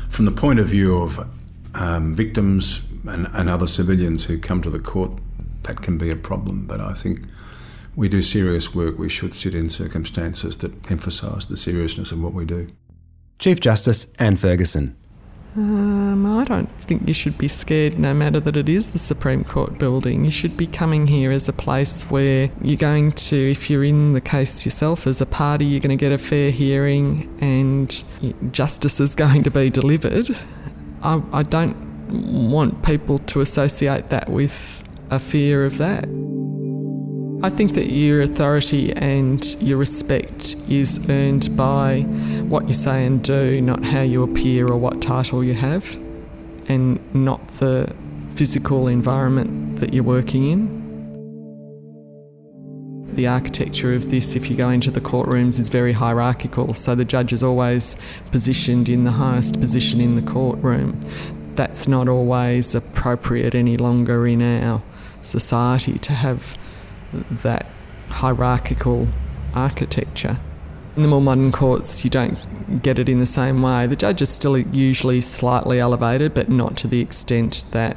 from 0.08 0.24
the 0.24 0.32
point 0.32 0.58
of 0.58 0.66
view 0.66 0.98
of 0.98 1.28
um, 1.74 2.14
victims 2.14 2.80
and, 3.08 3.28
and 3.32 3.48
other 3.48 3.66
civilians 3.66 4.24
who 4.24 4.38
come 4.38 4.60
to 4.62 4.70
the 4.70 4.78
court, 4.78 5.12
that 5.62 5.82
can 5.82 5.98
be 5.98 6.10
a 6.10 6.16
problem. 6.16 6.66
But 6.66 6.80
I 6.80 6.94
think 6.94 7.20
we 7.94 8.08
do 8.08 8.22
serious 8.22 8.74
work. 8.74 8.98
We 8.98 9.08
should 9.08 9.34
sit 9.34 9.54
in 9.54 9.70
circumstances 9.70 10.58
that 10.58 10.90
emphasise 10.90 11.46
the 11.46 11.56
seriousness 11.56 12.12
of 12.12 12.22
what 12.22 12.34
we 12.34 12.44
do. 12.44 12.68
Chief 13.38 13.60
Justice 13.60 14.06
Anne 14.18 14.36
Ferguson. 14.36 14.96
Um, 15.56 16.26
I 16.26 16.44
don't 16.44 16.70
think 16.80 17.08
you 17.08 17.14
should 17.14 17.38
be 17.38 17.48
scared 17.48 17.98
no 17.98 18.12
matter 18.12 18.40
that 18.40 18.58
it 18.58 18.68
is 18.68 18.92
the 18.92 18.98
Supreme 18.98 19.42
Court 19.42 19.78
building. 19.78 20.24
You 20.24 20.30
should 20.30 20.54
be 20.54 20.66
coming 20.66 21.06
here 21.06 21.30
as 21.30 21.48
a 21.48 21.52
place 21.52 22.04
where 22.10 22.50
you're 22.60 22.76
going 22.76 23.12
to, 23.12 23.36
if 23.36 23.70
you're 23.70 23.84
in 23.84 24.12
the 24.12 24.20
case 24.20 24.66
yourself 24.66 25.06
as 25.06 25.22
a 25.22 25.26
party, 25.26 25.64
you're 25.64 25.80
going 25.80 25.96
to 25.96 26.02
get 26.02 26.12
a 26.12 26.18
fair 26.18 26.50
hearing 26.50 27.34
and 27.40 28.04
justice 28.52 29.00
is 29.00 29.14
going 29.14 29.44
to 29.44 29.50
be 29.50 29.70
delivered. 29.70 30.36
I, 31.02 31.22
I 31.32 31.42
don't 31.42 31.76
want 32.36 32.84
people 32.84 33.18
to 33.20 33.40
associate 33.40 34.10
that 34.10 34.28
with 34.28 34.84
a 35.10 35.18
fear 35.18 35.64
of 35.64 35.78
that. 35.78 36.06
I 37.42 37.50
think 37.50 37.74
that 37.74 37.90
your 37.90 38.22
authority 38.22 38.92
and 38.94 39.44
your 39.60 39.76
respect 39.76 40.56
is 40.68 41.08
earned 41.10 41.54
by 41.56 42.00
what 42.48 42.66
you 42.66 42.72
say 42.72 43.04
and 43.04 43.22
do, 43.22 43.60
not 43.60 43.84
how 43.84 44.00
you 44.00 44.22
appear 44.22 44.66
or 44.66 44.76
what 44.78 45.02
title 45.02 45.44
you 45.44 45.52
have, 45.54 45.94
and 46.68 46.98
not 47.14 47.46
the 47.58 47.94
physical 48.34 48.88
environment 48.88 49.76
that 49.76 49.92
you're 49.92 50.02
working 50.02 50.50
in. 50.50 50.76
The 53.14 53.26
architecture 53.26 53.94
of 53.94 54.08
this, 54.10 54.34
if 54.34 54.50
you 54.50 54.56
go 54.56 54.70
into 54.70 54.90
the 54.90 55.00
courtrooms, 55.00 55.60
is 55.60 55.68
very 55.68 55.92
hierarchical, 55.92 56.74
so 56.74 56.94
the 56.94 57.04
judge 57.04 57.32
is 57.32 57.42
always 57.42 57.96
positioned 58.30 58.88
in 58.88 59.04
the 59.04 59.12
highest 59.12 59.60
position 59.60 60.00
in 60.00 60.16
the 60.16 60.22
courtroom. 60.22 60.98
That's 61.54 61.86
not 61.86 62.08
always 62.08 62.74
appropriate 62.74 63.54
any 63.54 63.76
longer 63.76 64.26
in 64.26 64.42
our 64.42 64.82
society 65.20 65.98
to 65.98 66.12
have 66.12 66.56
that 67.12 67.66
hierarchical 68.08 69.08
architecture. 69.54 70.38
In 70.96 71.02
the 71.02 71.08
more 71.08 71.20
modern 71.20 71.52
courts, 71.52 72.04
you 72.04 72.10
don't 72.10 72.38
get 72.82 72.98
it 72.98 73.08
in 73.08 73.18
the 73.18 73.26
same 73.26 73.62
way. 73.62 73.86
The 73.86 73.96
judge 73.96 74.22
is 74.22 74.30
still 74.30 74.56
usually 74.56 75.20
slightly 75.20 75.78
elevated, 75.78 76.34
but 76.34 76.48
not 76.48 76.76
to 76.78 76.88
the 76.88 77.00
extent 77.00 77.66
that 77.72 77.96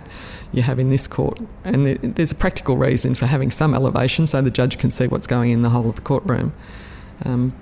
you 0.52 0.62
have 0.64 0.80
in 0.80 0.90
this 0.90 1.08
court. 1.08 1.40
And 1.64 1.86
there's 1.86 2.32
a 2.32 2.36
practical 2.36 2.76
reason 2.76 3.16
for 3.16 3.26
having 3.26 3.52
some 3.52 3.74
elevation 3.74 4.28
so 4.28 4.42
the 4.42 4.52
judge 4.52 4.78
can 4.78 4.92
see 4.92 5.08
what's 5.08 5.28
going 5.28 5.52
in 5.52 5.62
the 5.62 5.70
whole 5.70 5.90
of 5.90 5.96
the 5.96 6.02
courtroom. 6.02 6.54
Um, 7.24 7.54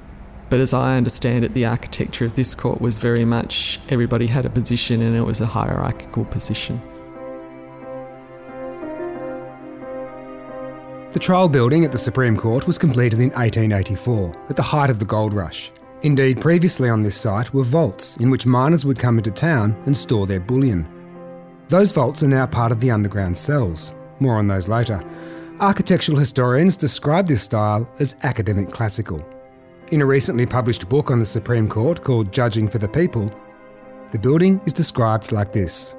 but 0.49 0.59
as 0.59 0.73
I 0.73 0.95
understand 0.95 1.43
it, 1.43 1.53
the 1.53 1.65
architecture 1.65 2.25
of 2.25 2.35
this 2.35 2.55
court 2.55 2.79
was 2.79 2.99
very 2.99 3.25
much 3.25 3.79
everybody 3.89 4.27
had 4.27 4.45
a 4.45 4.49
position 4.49 5.01
and 5.01 5.15
it 5.15 5.23
was 5.23 5.41
a 5.41 5.45
hierarchical 5.45 6.25
position. 6.25 6.81
The 11.13 11.19
trial 11.19 11.47
building 11.47 11.85
at 11.85 11.93
the 11.93 11.97
Supreme 11.97 12.35
Court 12.35 12.67
was 12.67 12.77
completed 12.77 13.19
in 13.19 13.29
1884, 13.29 14.47
at 14.49 14.57
the 14.57 14.61
height 14.61 14.89
of 14.89 14.99
the 14.99 15.05
gold 15.05 15.33
rush. 15.33 15.71
Indeed, 16.01 16.41
previously 16.41 16.89
on 16.89 17.01
this 17.01 17.15
site 17.15 17.53
were 17.53 17.63
vaults 17.63 18.17
in 18.17 18.29
which 18.29 18.45
miners 18.45 18.83
would 18.83 18.99
come 18.99 19.17
into 19.17 19.31
town 19.31 19.81
and 19.85 19.95
store 19.95 20.27
their 20.27 20.41
bullion. 20.41 20.85
Those 21.69 21.93
vaults 21.93 22.23
are 22.23 22.27
now 22.27 22.45
part 22.45 22.73
of 22.73 22.81
the 22.81 22.91
underground 22.91 23.37
cells. 23.37 23.93
More 24.19 24.35
on 24.35 24.47
those 24.47 24.67
later. 24.67 25.01
Architectural 25.61 26.19
historians 26.19 26.75
describe 26.75 27.27
this 27.27 27.41
style 27.41 27.89
as 27.99 28.15
academic 28.23 28.71
classical. 28.71 29.25
In 29.87 30.01
a 30.01 30.05
recently 30.05 30.45
published 30.45 30.89
book 30.89 31.09
on 31.09 31.19
the 31.19 31.25
Supreme 31.25 31.69
Court 31.69 32.03
called 32.03 32.33
Judging 32.33 32.67
for 32.67 32.79
the 32.79 32.87
People, 32.87 33.31
the 34.11 34.19
building 34.19 34.59
is 34.65 34.73
described 34.73 35.31
like 35.31 35.53
this. 35.53 35.95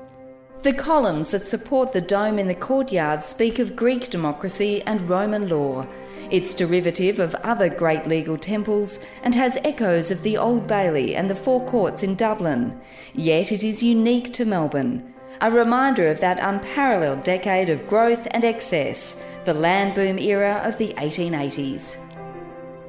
The 0.63 0.73
columns 0.73 1.31
that 1.31 1.47
support 1.47 1.93
the 1.93 2.01
dome 2.01 2.37
in 2.37 2.49
the 2.49 2.55
courtyard 2.55 3.23
speak 3.23 3.61
of 3.61 3.77
Greek 3.77 4.11
democracy 4.11 4.83
and 4.83 5.09
Roman 5.09 5.49
law. 5.49 5.87
It's 6.33 6.53
derivative 6.53 7.21
of 7.21 7.37
other 7.37 7.69
great 7.69 8.09
legal 8.09 8.37
temples 8.37 8.99
and 9.23 9.37
has 9.37 9.57
echoes 9.63 10.11
of 10.11 10.25
the 10.25 10.37
Old 10.37 10.67
Bailey 10.67 11.15
and 11.15 11.31
the 11.31 11.37
Four 11.37 11.65
Courts 11.67 12.03
in 12.03 12.17
Dublin. 12.17 12.79
Yet 13.15 13.53
it 13.53 13.63
is 13.63 13.85
unique 13.85 14.33
to 14.33 14.45
Melbourne. 14.45 15.15
A 15.41 15.53
reminder 15.53 16.09
of 16.09 16.19
that 16.21 16.41
unparalleled 16.41 17.23
decade 17.23 17.71
of 17.71 17.87
growth 17.87 18.27
and 18.33 18.45
excess, 18.45 19.17
the 19.45 19.55
land 19.55 19.95
boom 19.95 20.19
era 20.19 20.61
of 20.65 20.77
the 20.79 20.93
1880s. 20.95 21.97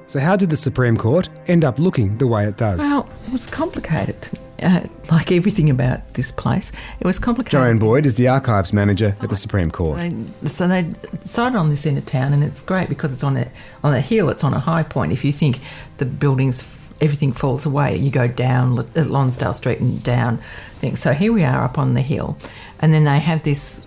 So, 0.07 0.19
how 0.19 0.35
did 0.35 0.49
the 0.49 0.57
Supreme 0.57 0.97
Court 0.97 1.29
end 1.45 1.63
up 1.63 1.77
looking 1.77 2.17
the 2.17 2.25
way 2.25 2.47
it 2.47 2.57
does? 2.57 2.79
Well, 2.79 3.07
it 3.27 3.31
was 3.31 3.45
complicated. 3.45 4.27
Uh, 4.61 4.85
like 5.11 5.31
everything 5.31 5.69
about 5.69 6.13
this 6.13 6.31
place, 6.31 6.71
it 6.99 7.05
was 7.05 7.19
complicated. 7.19 7.59
Joanne 7.59 7.79
Boyd 7.79 8.05
is 8.05 8.15
the 8.15 8.27
archives 8.27 8.73
manager 8.73 9.13
at 9.21 9.29
the 9.29 9.35
Supreme 9.35 9.71
Court. 9.71 9.97
They, 9.97 10.47
so 10.47 10.67
they 10.67 10.83
decided 11.21 11.55
on 11.55 11.69
this 11.69 11.85
of 11.85 12.05
town, 12.05 12.33
and 12.33 12.43
it's 12.43 12.61
great 12.61 12.89
because 12.89 13.13
it's 13.13 13.23
on 13.23 13.37
a 13.37 13.51
on 13.83 13.93
a 13.93 14.01
hill. 14.01 14.29
It's 14.29 14.43
on 14.43 14.53
a 14.53 14.59
high 14.59 14.83
point. 14.83 15.11
If 15.11 15.23
you 15.23 15.31
think 15.31 15.59
the 15.97 16.05
buildings, 16.05 16.89
everything 17.01 17.31
falls 17.33 17.65
away, 17.65 17.97
you 17.97 18.11
go 18.11 18.27
down 18.27 18.77
at 18.79 19.07
Lonsdale 19.07 19.53
Street 19.53 19.79
and 19.79 20.03
down. 20.03 20.39
Things. 20.79 20.99
So 20.99 21.13
here 21.13 21.33
we 21.33 21.43
are 21.43 21.63
up 21.63 21.77
on 21.77 21.93
the 21.93 22.01
hill, 22.01 22.37
and 22.79 22.93
then 22.93 23.03
they 23.03 23.19
have 23.19 23.43
this 23.43 23.81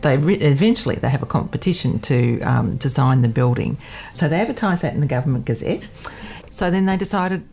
they 0.00 0.16
re- 0.16 0.36
eventually 0.36 0.96
they 0.96 1.08
have 1.08 1.22
a 1.22 1.26
competition 1.26 1.98
to 2.00 2.40
um, 2.42 2.76
design 2.76 3.22
the 3.22 3.28
building. 3.28 3.76
So 4.14 4.28
they 4.28 4.40
advertised 4.40 4.82
that 4.82 4.94
in 4.94 5.00
the 5.00 5.06
government 5.06 5.44
gazette. 5.44 5.88
So 6.50 6.70
then 6.70 6.86
they 6.86 6.96
decided. 6.96 7.46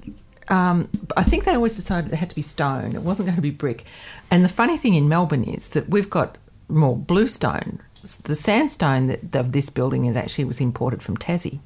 Um, 0.49 0.89
I 1.15 1.23
think 1.23 1.45
they 1.45 1.53
always 1.53 1.75
decided 1.75 2.11
it 2.11 2.17
had 2.17 2.29
to 2.29 2.35
be 2.35 2.41
stone. 2.41 2.95
It 2.95 3.01
wasn't 3.01 3.27
going 3.27 3.35
to 3.35 3.41
be 3.41 3.51
brick. 3.51 3.85
And 4.29 4.43
the 4.43 4.49
funny 4.49 4.77
thing 4.77 4.95
in 4.95 5.07
Melbourne 5.07 5.43
is 5.43 5.69
that 5.69 5.89
we've 5.89 6.09
got 6.09 6.37
more 6.67 6.97
bluestone 6.97 7.81
the 8.23 8.35
sandstone 8.35 9.05
that, 9.07 9.33
of 9.35 9.53
this 9.53 9.69
building 9.69 10.05
is 10.05 10.17
actually 10.17 10.43
was 10.43 10.59
imported 10.59 11.01
from 11.01 11.15
Tassie, 11.15 11.59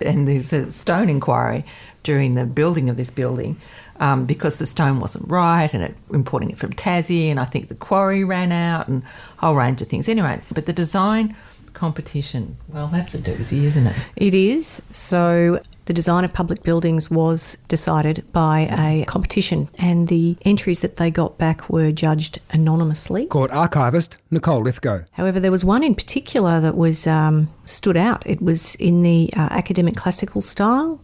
and 0.00 0.26
there's 0.26 0.52
a 0.52 0.72
stone 0.72 1.08
inquiry 1.08 1.64
during 2.02 2.32
the 2.32 2.44
building 2.44 2.88
of 2.88 2.96
this 2.96 3.10
building 3.10 3.56
um, 4.00 4.26
because 4.26 4.56
the 4.56 4.66
stone 4.66 4.98
wasn't 4.98 5.30
right, 5.30 5.72
and 5.72 5.84
it, 5.84 5.96
importing 6.12 6.50
it 6.50 6.58
from 6.58 6.72
Tassie, 6.72 7.30
and 7.30 7.38
I 7.38 7.44
think 7.44 7.68
the 7.68 7.76
quarry 7.76 8.24
ran 8.24 8.50
out, 8.50 8.88
and 8.88 9.04
a 9.38 9.46
whole 9.46 9.54
range 9.54 9.80
of 9.80 9.86
things. 9.86 10.08
Anyway, 10.08 10.40
but 10.52 10.66
the 10.66 10.72
design 10.72 11.36
competition, 11.72 12.56
well, 12.66 12.88
that's 12.88 13.14
a 13.14 13.18
doozy, 13.18 13.62
isn't 13.62 13.86
it? 13.86 13.96
It 14.16 14.34
is. 14.34 14.82
So 14.90 15.60
the 15.86 15.94
design 15.94 16.24
of 16.24 16.32
public 16.32 16.62
buildings 16.64 17.10
was 17.10 17.56
decided 17.68 18.24
by 18.32 18.68
a 18.70 19.04
competition, 19.06 19.68
and 19.78 20.08
the 20.08 20.36
entries 20.42 20.80
that 20.80 20.96
they 20.96 21.10
got 21.10 21.38
back 21.38 21.70
were 21.70 21.92
judged 21.92 22.40
anonymously. 22.50 23.26
Court 23.26 23.52
archivist 23.52 24.16
Nicole 24.30 24.62
Lithgow. 24.62 25.04
However, 25.12 25.38
there 25.38 25.52
was 25.52 25.64
one 25.64 25.84
in 25.84 25.94
particular 25.94 26.60
that 26.60 26.76
was 26.76 27.06
um, 27.06 27.48
stood 27.64 27.96
out. 27.96 28.26
It 28.26 28.42
was 28.42 28.74
in 28.76 29.02
the 29.02 29.30
uh, 29.36 29.48
academic 29.52 29.94
classical 29.94 30.40
style. 30.40 31.00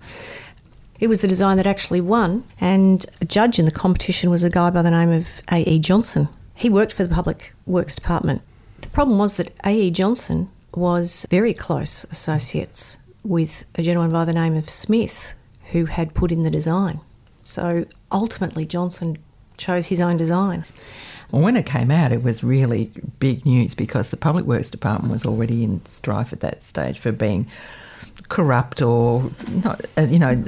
It 0.99 1.07
was 1.07 1.21
the 1.21 1.29
design 1.29 1.57
that 1.57 1.67
actually 1.67 2.01
won, 2.01 2.45
and 2.61 3.07
a 3.21 3.25
judge 3.25 3.59
in 3.59 3.65
the 3.65 3.71
competition 3.71 4.31
was 4.31 4.43
a 4.43 4.51
guy 4.51 4.71
by 4.71 4.83
the 4.83 4.91
name 4.91 5.11
of 5.11 5.43
A.E. 5.53 5.79
Johnson. 5.79 6.29
He 6.55 6.69
worked 6.69 6.93
for 6.93 7.05
the 7.05 7.15
Public 7.15 7.55
Works 7.67 7.95
Department. 7.95 8.43
The 8.81 8.89
problem 8.89 9.19
was 9.19 9.37
that 9.37 9.55
A.E. 9.65 9.93
Johnson 9.93 10.49
was 10.75 11.27
very 11.31 11.53
close 11.53 12.05
associates 12.05 12.99
with 13.23 13.65
a 13.75 13.83
gentleman 13.83 14.13
by 14.13 14.25
the 14.25 14.33
name 14.33 14.55
of 14.55 14.69
Smith 14.69 15.35
who 15.73 15.87
had 15.87 16.15
put 16.15 16.33
in 16.33 16.43
the 16.43 16.51
design. 16.51 17.01
So 17.43 17.87
ultimately, 18.11 18.67
Johnson 18.67 19.19
chose 19.57 19.89
his 19.89 20.01
own 20.01 20.17
design. 20.17 20.65
Well, 21.31 21.43
when 21.43 21.57
it 21.57 21.65
came 21.65 21.91
out, 21.91 22.13
it 22.13 22.23
was 22.23 22.45
really 22.45 22.91
big 23.19 23.47
news 23.47 23.75
because 23.75 24.11
the 24.11 24.17
Public 24.17 24.45
Works 24.45 24.71
Department 24.71 25.11
was 25.11 25.25
already 25.25 25.65
in 25.65 25.85
strife 25.87 26.33
at 26.33 26.41
that 26.41 26.63
stage 26.63 26.99
for 26.99 27.11
being 27.11 27.47
corrupt 28.33 28.81
or 28.81 29.31
not, 29.63 29.85
uh, 29.99 30.03
you 30.03 30.19
know, 30.19 30.43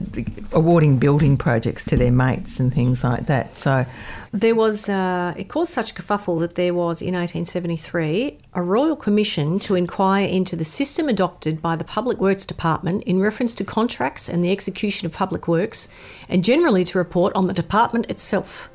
awarding 0.52 0.96
building 0.96 1.36
projects 1.36 1.84
to 1.84 1.96
their 1.96 2.10
mates 2.10 2.58
and 2.58 2.72
things 2.72 3.04
like 3.04 3.26
that. 3.26 3.56
So 3.56 3.84
there 4.32 4.54
was 4.54 4.88
uh, 4.88 5.34
it 5.36 5.48
caused 5.50 5.72
such 5.72 5.94
kerfuffle 5.94 6.40
that 6.40 6.54
there 6.54 6.72
was 6.72 7.02
in 7.02 7.14
1873 7.14 8.38
a 8.54 8.62
royal 8.62 8.96
commission 8.96 9.58
to 9.60 9.74
inquire 9.74 10.26
into 10.26 10.56
the 10.56 10.64
system 10.64 11.08
adopted 11.08 11.60
by 11.60 11.76
the 11.76 11.84
Public 11.84 12.18
Works 12.18 12.46
Department 12.46 13.04
in 13.04 13.20
reference 13.20 13.54
to 13.56 13.64
contracts 13.64 14.30
and 14.30 14.42
the 14.42 14.50
execution 14.50 15.04
of 15.06 15.12
public 15.12 15.46
works, 15.46 15.88
and 16.28 16.42
generally 16.42 16.84
to 16.84 16.96
report 16.96 17.34
on 17.34 17.48
the 17.48 17.54
department 17.54 18.10
itself. 18.10 18.70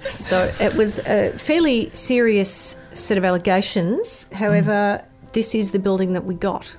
so 0.02 0.50
it 0.60 0.74
was 0.74 0.98
a 1.06 1.30
fairly 1.38 1.90
serious 1.94 2.76
set 2.92 3.18
of 3.18 3.24
allegations. 3.24 4.28
However. 4.32 5.00
Mm. 5.00 5.13
This 5.34 5.52
is 5.56 5.72
the 5.72 5.80
building 5.80 6.12
that 6.12 6.24
we 6.24 6.36
got. 6.36 6.76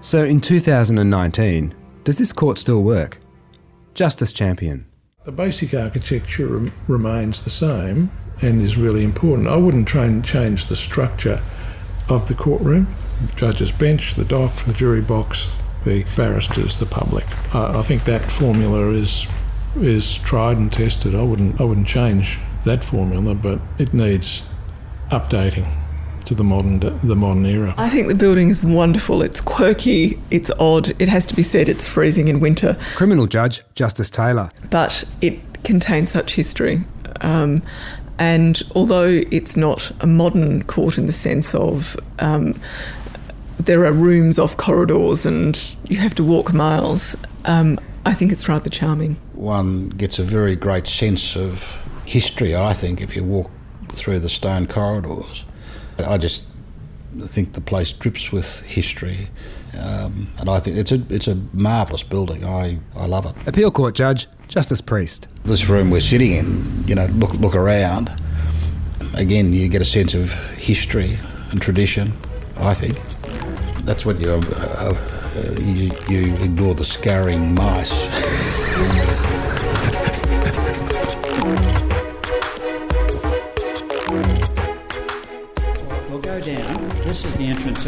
So 0.00 0.24
in 0.24 0.40
2019, 0.40 1.72
does 2.02 2.18
this 2.18 2.32
court 2.32 2.58
still 2.58 2.82
work? 2.82 3.20
Justice 3.94 4.32
Champion. 4.32 4.84
The 5.24 5.30
basic 5.30 5.74
architecture 5.74 6.48
rem- 6.48 6.72
remains 6.88 7.44
the 7.44 7.50
same 7.50 8.10
and 8.42 8.60
is 8.60 8.76
really 8.76 9.04
important. 9.04 9.46
I 9.46 9.56
wouldn't 9.56 9.86
try 9.86 10.06
and 10.06 10.24
change 10.24 10.66
the 10.66 10.74
structure 10.74 11.40
of 12.08 12.26
the 12.26 12.34
courtroom, 12.34 12.88
judge's 13.36 13.70
bench, 13.70 14.16
the 14.16 14.24
dock, 14.24 14.52
the 14.64 14.72
jury 14.72 15.02
box, 15.02 15.48
the 15.84 16.04
barristers, 16.16 16.80
the 16.80 16.86
public. 16.86 17.26
I, 17.54 17.78
I 17.78 17.82
think 17.82 18.04
that 18.06 18.22
formula 18.22 18.90
is 18.90 19.28
is 19.76 20.18
tried 20.18 20.56
and 20.56 20.72
tested. 20.72 21.14
I 21.14 21.22
wouldn't 21.22 21.60
I 21.60 21.64
wouldn't 21.64 21.86
change 21.86 22.40
that 22.64 22.82
formula, 22.82 23.36
but 23.36 23.60
it 23.78 23.94
needs 23.94 24.42
updating 25.12 25.68
to 26.28 26.34
the 26.34 26.44
modern 26.44 26.78
the 26.80 27.16
modern 27.16 27.46
era. 27.46 27.74
I 27.78 27.88
think 27.88 28.08
the 28.08 28.14
building 28.14 28.50
is 28.50 28.62
wonderful. 28.62 29.22
It's 29.22 29.40
quirky. 29.40 30.18
It's 30.30 30.50
odd. 30.58 30.90
It 31.00 31.08
has 31.08 31.24
to 31.26 31.34
be 31.34 31.42
said. 31.42 31.70
It's 31.70 31.88
freezing 31.88 32.28
in 32.28 32.38
winter. 32.38 32.76
Criminal 32.96 33.26
judge 33.26 33.62
Justice 33.74 34.10
Taylor. 34.10 34.50
But 34.70 35.04
it 35.22 35.40
contains 35.64 36.10
such 36.10 36.34
history. 36.34 36.84
Um, 37.22 37.62
and 38.18 38.62
although 38.74 39.22
it's 39.30 39.56
not 39.56 39.90
a 40.02 40.06
modern 40.06 40.64
court 40.64 40.98
in 40.98 41.06
the 41.06 41.12
sense 41.12 41.54
of 41.54 41.96
um, 42.18 42.60
there 43.58 43.86
are 43.86 43.92
rooms 43.92 44.38
off 44.38 44.56
corridors 44.58 45.24
and 45.24 45.76
you 45.88 45.96
have 45.96 46.14
to 46.16 46.24
walk 46.24 46.52
miles, 46.52 47.16
um, 47.46 47.78
I 48.04 48.12
think 48.12 48.32
it's 48.32 48.48
rather 48.48 48.68
charming. 48.68 49.14
One 49.32 49.88
gets 49.88 50.18
a 50.18 50.24
very 50.24 50.56
great 50.56 50.86
sense 50.86 51.36
of 51.36 51.82
history, 52.04 52.54
I 52.54 52.74
think, 52.74 53.00
if 53.00 53.16
you 53.16 53.24
walk 53.24 53.50
through 53.92 54.18
the 54.18 54.28
stone 54.28 54.66
corridors. 54.66 55.46
I 56.06 56.18
just 56.18 56.44
think 57.16 57.54
the 57.54 57.60
place 57.60 57.92
drips 57.92 58.30
with 58.32 58.60
history, 58.62 59.28
um, 59.78 60.28
and 60.38 60.48
I 60.48 60.60
think 60.60 60.76
it's 60.76 60.92
a 60.92 61.02
it's 61.08 61.28
a 61.28 61.36
marvellous 61.52 62.02
building. 62.02 62.44
I, 62.44 62.78
I 62.96 63.06
love 63.06 63.26
it. 63.26 63.34
Appeal 63.46 63.70
Court 63.70 63.94
Judge 63.94 64.26
Justice 64.48 64.80
Priest. 64.80 65.28
This 65.44 65.68
room 65.68 65.90
we're 65.90 66.00
sitting 66.00 66.32
in, 66.32 66.84
you 66.86 66.94
know, 66.94 67.06
look 67.06 67.34
look 67.34 67.54
around. 67.54 68.10
Again, 69.14 69.52
you 69.52 69.68
get 69.68 69.82
a 69.82 69.86
sense 69.86 70.14
of 70.14 70.32
history 70.56 71.18
and 71.50 71.60
tradition. 71.60 72.12
I 72.58 72.74
think 72.74 73.00
that's 73.84 74.04
what 74.04 74.20
you 74.20 74.30
uh, 74.30 74.40
uh, 74.54 75.54
you, 75.60 75.92
you 76.08 76.34
ignore 76.36 76.74
the 76.74 76.84
scurrying 76.84 77.54
mice. 77.54 78.08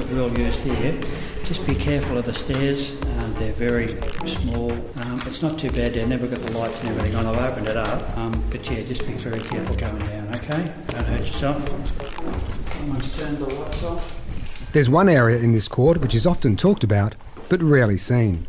that 0.01 0.15
we'll 0.15 0.37
use 0.39 0.59
here. 0.61 0.99
Just 1.45 1.67
be 1.67 1.75
careful 1.75 2.19
of 2.19 2.27
the 2.27 2.35
stairs. 2.35 2.93
Um, 3.19 3.35
they're 3.35 3.53
very 3.53 3.89
small. 4.27 4.73
Um, 4.73 5.21
it's 5.27 5.43
not 5.43 5.59
too 5.59 5.71
bad. 5.71 5.95
They've 5.95 6.09
never 6.09 6.27
got 6.27 6.41
the 6.41 6.57
lights 6.57 6.81
and 6.81 6.91
everything 6.91 7.17
on. 7.17 7.27
I've 7.27 7.53
opened 7.53 7.69
it 7.69 7.77
up. 7.77 8.17
Um, 8.17 8.33
but 8.51 8.69
yeah, 8.71 8.83
just 8.85 9.07
be 9.07 9.15
very 9.15 9.41
careful 9.41 9.75
going 9.77 9.99
down, 9.99 10.35
okay? 10.37 10.73
Don't 10.89 11.05
hurt 11.05 11.21
yourself. 11.21 11.69
Someone's 12.73 13.17
turned 13.17 13.39
the 13.39 13.47
lights 13.47 13.83
off. 13.83 14.17
There's 14.73 14.89
one 14.89 15.09
area 15.09 15.39
in 15.39 15.53
this 15.53 15.69
court 15.69 16.01
which 16.01 16.15
is 16.15 16.27
often 16.27 16.57
talked 16.57 16.85
about, 16.85 17.15
but 17.49 17.63
rarely 17.63 17.99
seen 17.99 18.47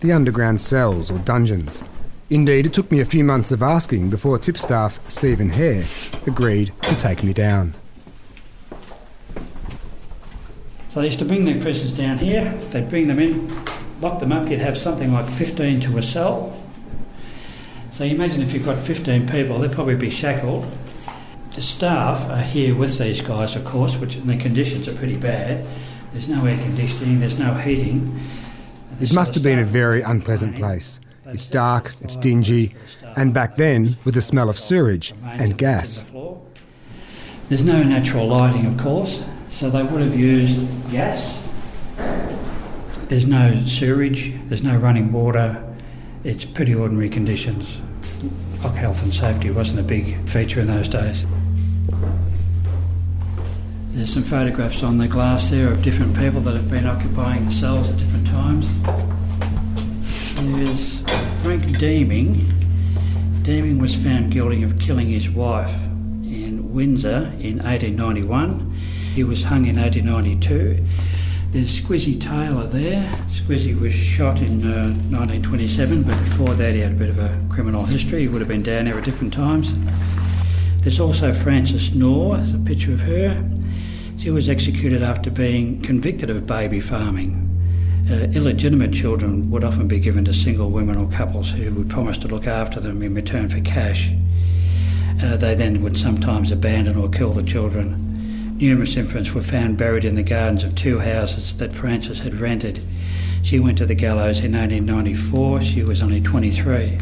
the 0.00 0.12
underground 0.12 0.60
cells 0.60 1.10
or 1.10 1.18
dungeons. 1.18 1.84
Indeed, 2.28 2.66
it 2.66 2.72
took 2.72 2.90
me 2.90 3.00
a 3.00 3.04
few 3.04 3.22
months 3.22 3.52
of 3.52 3.62
asking 3.62 4.10
before 4.10 4.38
tipstaff 4.38 4.98
Stephen 5.08 5.50
Hare 5.50 5.86
agreed 6.26 6.72
to 6.82 6.96
take 6.96 7.22
me 7.22 7.32
down. 7.32 7.74
So 10.92 11.00
they 11.00 11.06
used 11.06 11.20
to 11.20 11.24
bring 11.24 11.46
their 11.46 11.58
prisoners 11.58 11.94
down 11.94 12.18
here, 12.18 12.52
they'd 12.68 12.90
bring 12.90 13.08
them 13.08 13.18
in, 13.18 13.50
lock 14.02 14.20
them 14.20 14.30
up, 14.30 14.50
you'd 14.50 14.60
have 14.60 14.76
something 14.76 15.10
like 15.10 15.24
15 15.24 15.80
to 15.80 15.96
a 15.96 16.02
cell. 16.02 16.54
So 17.90 18.04
you 18.04 18.14
imagine 18.14 18.42
if 18.42 18.52
you've 18.52 18.66
got 18.66 18.78
15 18.78 19.26
people, 19.26 19.58
they'd 19.58 19.72
probably 19.72 19.96
be 19.96 20.10
shackled. 20.10 20.70
The 21.54 21.62
staff 21.62 22.28
are 22.28 22.42
here 22.42 22.74
with 22.74 22.98
these 22.98 23.22
guys, 23.22 23.56
of 23.56 23.64
course, 23.64 23.96
which 23.96 24.16
and 24.16 24.28
the 24.28 24.36
conditions 24.36 24.86
are 24.86 24.94
pretty 24.94 25.16
bad. 25.16 25.66
There's 26.12 26.28
no 26.28 26.44
air 26.44 26.58
conditioning, 26.58 27.20
there's 27.20 27.38
no 27.38 27.54
heating. 27.54 28.20
It 29.00 29.14
must 29.14 29.32
have 29.32 29.42
been 29.42 29.60
a 29.60 29.64
very 29.64 30.02
unpleasant 30.02 30.56
place. 30.56 31.00
It's 31.24 31.46
dark, 31.46 31.94
it's 32.02 32.16
dingy, 32.16 32.74
and 33.16 33.32
back 33.32 33.56
then, 33.56 33.96
with 34.04 34.12
the 34.12 34.20
smell 34.20 34.50
of 34.50 34.58
sewage 34.58 35.14
and 35.24 35.56
gas. 35.56 36.04
There's 37.48 37.64
no 37.64 37.82
natural 37.82 38.26
lighting, 38.26 38.66
of 38.66 38.76
course. 38.76 39.22
So 39.52 39.68
they 39.68 39.82
would 39.82 40.00
have 40.00 40.18
used 40.18 40.58
gas. 40.90 41.40
There's 43.08 43.26
no 43.26 43.64
sewage, 43.66 44.34
there's 44.48 44.64
no 44.64 44.76
running 44.76 45.12
water. 45.12 45.62
It's 46.24 46.44
pretty 46.44 46.74
ordinary 46.74 47.10
conditions. 47.10 47.78
Like 48.64 48.74
health 48.74 49.02
and 49.02 49.14
safety 49.14 49.50
wasn't 49.50 49.80
a 49.80 49.82
big 49.82 50.26
feature 50.26 50.60
in 50.60 50.68
those 50.68 50.88
days. 50.88 51.26
There's 53.90 54.12
some 54.12 54.24
photographs 54.24 54.82
on 54.82 54.96
the 54.96 55.06
glass 55.06 55.50
there 55.50 55.70
of 55.70 55.82
different 55.82 56.16
people 56.16 56.40
that 56.40 56.54
have 56.54 56.70
been 56.70 56.86
occupying 56.86 57.44
the 57.44 57.52
cells 57.52 57.90
at 57.90 57.98
different 57.98 58.26
times. 58.28 58.66
There's 60.56 61.00
Frank 61.42 61.78
Deeming. 61.78 62.50
Deeming 63.42 63.78
was 63.78 63.94
found 63.94 64.32
guilty 64.32 64.62
of 64.62 64.78
killing 64.78 65.08
his 65.08 65.28
wife 65.28 65.74
in 66.24 66.72
Windsor 66.72 67.34
in 67.38 67.58
1891 67.58 68.71
he 69.14 69.24
was 69.24 69.44
hung 69.44 69.66
in 69.66 69.76
1892. 69.76 70.84
There's 71.50 71.80
Squizzy 71.80 72.18
Taylor 72.20 72.66
there. 72.66 73.02
Squizzy 73.28 73.78
was 73.78 73.92
shot 73.92 74.40
in 74.40 74.64
uh, 74.64 74.88
1927, 75.10 76.02
but 76.02 76.18
before 76.24 76.54
that 76.54 76.74
he 76.74 76.80
had 76.80 76.92
a 76.92 76.94
bit 76.94 77.10
of 77.10 77.18
a 77.18 77.40
criminal 77.50 77.84
history. 77.84 78.22
He 78.22 78.28
would 78.28 78.40
have 78.40 78.48
been 78.48 78.62
down 78.62 78.86
there 78.86 78.98
at 78.98 79.04
different 79.04 79.32
times. 79.34 79.74
There's 80.78 80.98
also 80.98 81.32
Frances 81.32 81.94
Knorr, 81.94 82.38
there's 82.38 82.54
a 82.54 82.58
picture 82.58 82.92
of 82.92 83.00
her. 83.00 83.48
She 84.18 84.30
was 84.30 84.48
executed 84.48 85.02
after 85.02 85.30
being 85.30 85.82
convicted 85.82 86.30
of 86.30 86.46
baby 86.46 86.80
farming. 86.80 87.38
Uh, 88.10 88.14
illegitimate 88.34 88.92
children 88.92 89.50
would 89.50 89.62
often 89.62 89.86
be 89.88 90.00
given 90.00 90.24
to 90.24 90.32
single 90.32 90.70
women 90.70 90.96
or 90.96 91.08
couples 91.10 91.50
who 91.50 91.72
would 91.74 91.90
promise 91.90 92.18
to 92.18 92.28
look 92.28 92.46
after 92.46 92.80
them 92.80 93.02
in 93.02 93.14
return 93.14 93.48
for 93.48 93.60
cash. 93.60 94.10
uh, 95.22 95.36
they 95.36 95.54
then 95.54 95.82
would 95.82 95.96
sometimes 95.96 96.50
abandon 96.50 96.96
or 96.96 97.08
kill 97.08 97.32
the 97.32 97.42
children. 97.42 98.11
Numerous 98.56 98.96
infants 98.96 99.32
were 99.32 99.42
found 99.42 99.76
buried 99.76 100.04
in 100.04 100.14
the 100.14 100.22
gardens 100.22 100.64
of 100.64 100.74
two 100.74 101.00
houses 101.00 101.56
that 101.56 101.76
Frances 101.76 102.20
had 102.20 102.34
rented. 102.34 102.80
She 103.42 103.58
went 103.58 103.78
to 103.78 103.86
the 103.86 103.94
gallows 103.94 104.38
in 104.38 104.52
1894, 104.52 105.62
she 105.62 105.82
was 105.82 106.02
only 106.02 106.20
23. 106.20 106.98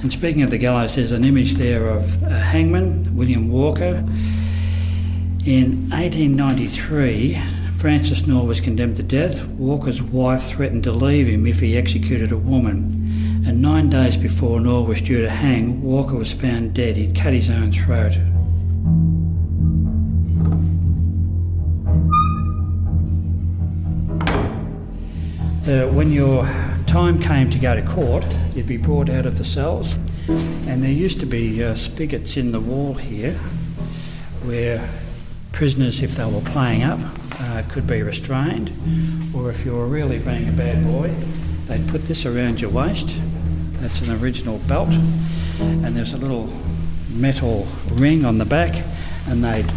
And 0.00 0.12
speaking 0.12 0.42
of 0.42 0.50
the 0.50 0.58
gallows, 0.58 0.94
there's 0.94 1.10
an 1.10 1.24
image 1.24 1.54
there 1.54 1.88
of 1.88 2.22
a 2.22 2.38
hangman, 2.38 3.16
William 3.16 3.48
Walker. 3.50 4.04
In 5.44 5.88
1893, 5.90 7.40
Frances 7.78 8.26
Knorr 8.26 8.46
was 8.46 8.60
condemned 8.60 8.98
to 8.98 9.02
death. 9.02 9.44
Walker's 9.44 10.02
wife 10.02 10.42
threatened 10.42 10.84
to 10.84 10.92
leave 10.92 11.26
him 11.26 11.46
if 11.46 11.60
he 11.60 11.76
executed 11.76 12.30
a 12.30 12.36
woman. 12.36 13.44
And 13.46 13.62
nine 13.62 13.88
days 13.88 14.16
before 14.16 14.60
Knorr 14.60 14.84
was 14.84 15.00
due 15.00 15.22
to 15.22 15.30
hang, 15.30 15.82
Walker 15.82 16.16
was 16.16 16.32
found 16.32 16.74
dead. 16.74 16.96
He'd 16.96 17.16
cut 17.16 17.32
his 17.32 17.48
own 17.48 17.72
throat. 17.72 18.18
Uh, 25.68 25.86
when 25.88 26.10
your 26.10 26.46
time 26.86 27.20
came 27.20 27.50
to 27.50 27.58
go 27.58 27.74
to 27.74 27.82
court, 27.82 28.24
you'd 28.54 28.66
be 28.66 28.78
brought 28.78 29.10
out 29.10 29.26
of 29.26 29.36
the 29.36 29.44
cells, 29.44 29.96
and 30.66 30.82
there 30.82 30.90
used 30.90 31.20
to 31.20 31.26
be 31.26 31.62
uh, 31.62 31.74
spigots 31.74 32.38
in 32.38 32.52
the 32.52 32.60
wall 32.60 32.94
here 32.94 33.34
where 34.44 34.88
prisoners, 35.52 36.00
if 36.00 36.14
they 36.14 36.24
were 36.24 36.40
playing 36.40 36.82
up, 36.82 36.98
uh, 37.38 37.62
could 37.68 37.86
be 37.86 38.02
restrained, 38.02 38.72
or 39.36 39.50
if 39.50 39.62
you 39.66 39.76
were 39.76 39.86
really 39.86 40.18
being 40.18 40.48
a 40.48 40.52
bad 40.52 40.82
boy, 40.86 41.14
they'd 41.66 41.86
put 41.88 42.06
this 42.06 42.24
around 42.24 42.62
your 42.62 42.70
waist. 42.70 43.14
That's 43.72 44.00
an 44.00 44.10
original 44.22 44.56
belt, 44.60 44.88
and 45.60 45.94
there's 45.94 46.14
a 46.14 46.18
little 46.18 46.48
metal 47.10 47.68
ring 47.90 48.24
on 48.24 48.38
the 48.38 48.46
back, 48.46 48.82
and 49.26 49.44
they'd 49.44 49.70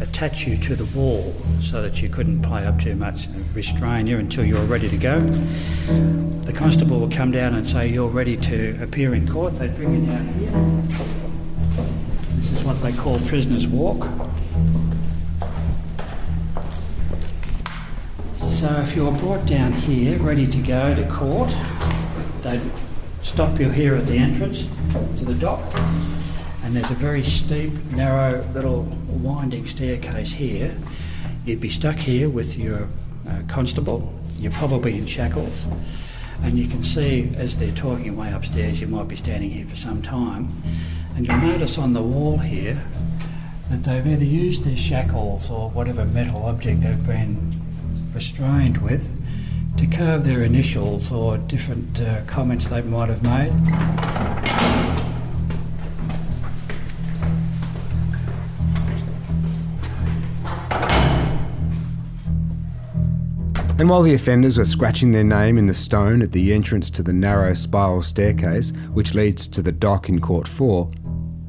attach 0.00 0.46
you 0.46 0.56
to 0.56 0.74
the 0.74 0.84
wall 0.98 1.34
so 1.60 1.82
that 1.82 2.02
you 2.02 2.08
couldn't 2.08 2.42
play 2.42 2.66
up 2.66 2.80
too 2.80 2.94
much 2.94 3.26
and 3.26 3.54
restrain 3.54 4.06
you 4.06 4.18
until 4.18 4.44
you 4.44 4.54
were 4.54 4.64
ready 4.64 4.88
to 4.88 4.96
go. 4.96 5.20
The 5.20 6.52
constable 6.52 7.00
would 7.00 7.12
come 7.12 7.30
down 7.30 7.54
and 7.54 7.66
say, 7.66 7.88
You're 7.88 8.08
ready 8.08 8.36
to 8.36 8.78
appear 8.82 9.14
in 9.14 9.30
court. 9.30 9.58
They'd 9.58 9.74
bring 9.76 10.00
you 10.00 10.06
down 10.06 10.26
here. 10.34 10.50
This 12.36 12.52
is 12.52 12.64
what 12.64 12.80
they 12.82 12.92
call 12.92 13.18
prisoner's 13.20 13.66
walk. 13.66 14.08
So 18.38 18.80
if 18.82 18.94
you 18.94 19.04
were 19.06 19.18
brought 19.18 19.46
down 19.46 19.72
here, 19.72 20.18
ready 20.18 20.46
to 20.46 20.58
go 20.58 20.94
to 20.94 21.06
court, 21.08 21.50
they'd 22.42 22.60
stop 23.22 23.58
you 23.58 23.70
here 23.70 23.94
at 23.94 24.06
the 24.06 24.16
entrance 24.16 24.68
to 25.18 25.24
the 25.24 25.34
dock 25.34 25.60
and 26.70 26.76
there's 26.76 26.90
a 26.92 26.94
very 26.94 27.24
steep, 27.24 27.72
narrow 27.96 28.46
little 28.54 28.84
winding 29.10 29.66
staircase 29.66 30.30
here. 30.30 30.74
You'd 31.44 31.60
be 31.60 31.70
stuck 31.70 31.96
here 31.96 32.28
with 32.28 32.56
your 32.56 32.88
uh, 33.28 33.42
constable. 33.48 34.12
You're 34.38 34.52
probably 34.52 34.96
in 34.96 35.06
shackles, 35.06 35.66
and 36.42 36.58
you 36.58 36.66
can 36.66 36.82
see 36.82 37.30
as 37.36 37.56
they're 37.56 37.72
talking 37.72 38.16
way 38.16 38.32
upstairs, 38.32 38.80
you 38.80 38.86
might 38.86 39.08
be 39.08 39.16
standing 39.16 39.50
here 39.50 39.66
for 39.66 39.76
some 39.76 40.02
time. 40.02 40.48
And 41.16 41.26
you'll 41.26 41.36
notice 41.38 41.76
on 41.76 41.92
the 41.92 42.02
wall 42.02 42.38
here 42.38 42.82
that 43.68 43.84
they've 43.84 44.06
either 44.06 44.24
used 44.24 44.64
their 44.64 44.76
shackles 44.76 45.50
or 45.50 45.70
whatever 45.70 46.04
metal 46.04 46.44
object 46.46 46.82
they've 46.82 47.06
been 47.06 47.60
restrained 48.14 48.78
with 48.78 49.02
to 49.76 49.86
carve 49.86 50.24
their 50.24 50.42
initials 50.42 51.12
or 51.12 51.38
different 51.38 52.00
uh, 52.00 52.22
comments 52.26 52.66
they 52.68 52.82
might 52.82 53.08
have 53.08 53.22
made. 53.22 53.50
And 63.80 63.88
while 63.88 64.02
the 64.02 64.12
offenders 64.12 64.58
were 64.58 64.66
scratching 64.66 65.12
their 65.12 65.24
name 65.24 65.56
in 65.56 65.64
the 65.64 65.72
stone 65.72 66.20
at 66.20 66.32
the 66.32 66.52
entrance 66.52 66.90
to 66.90 67.02
the 67.02 67.14
narrow 67.14 67.54
spiral 67.54 68.02
staircase 68.02 68.74
which 68.92 69.14
leads 69.14 69.48
to 69.48 69.62
the 69.62 69.72
dock 69.72 70.10
in 70.10 70.20
Court 70.20 70.46
4, 70.46 70.90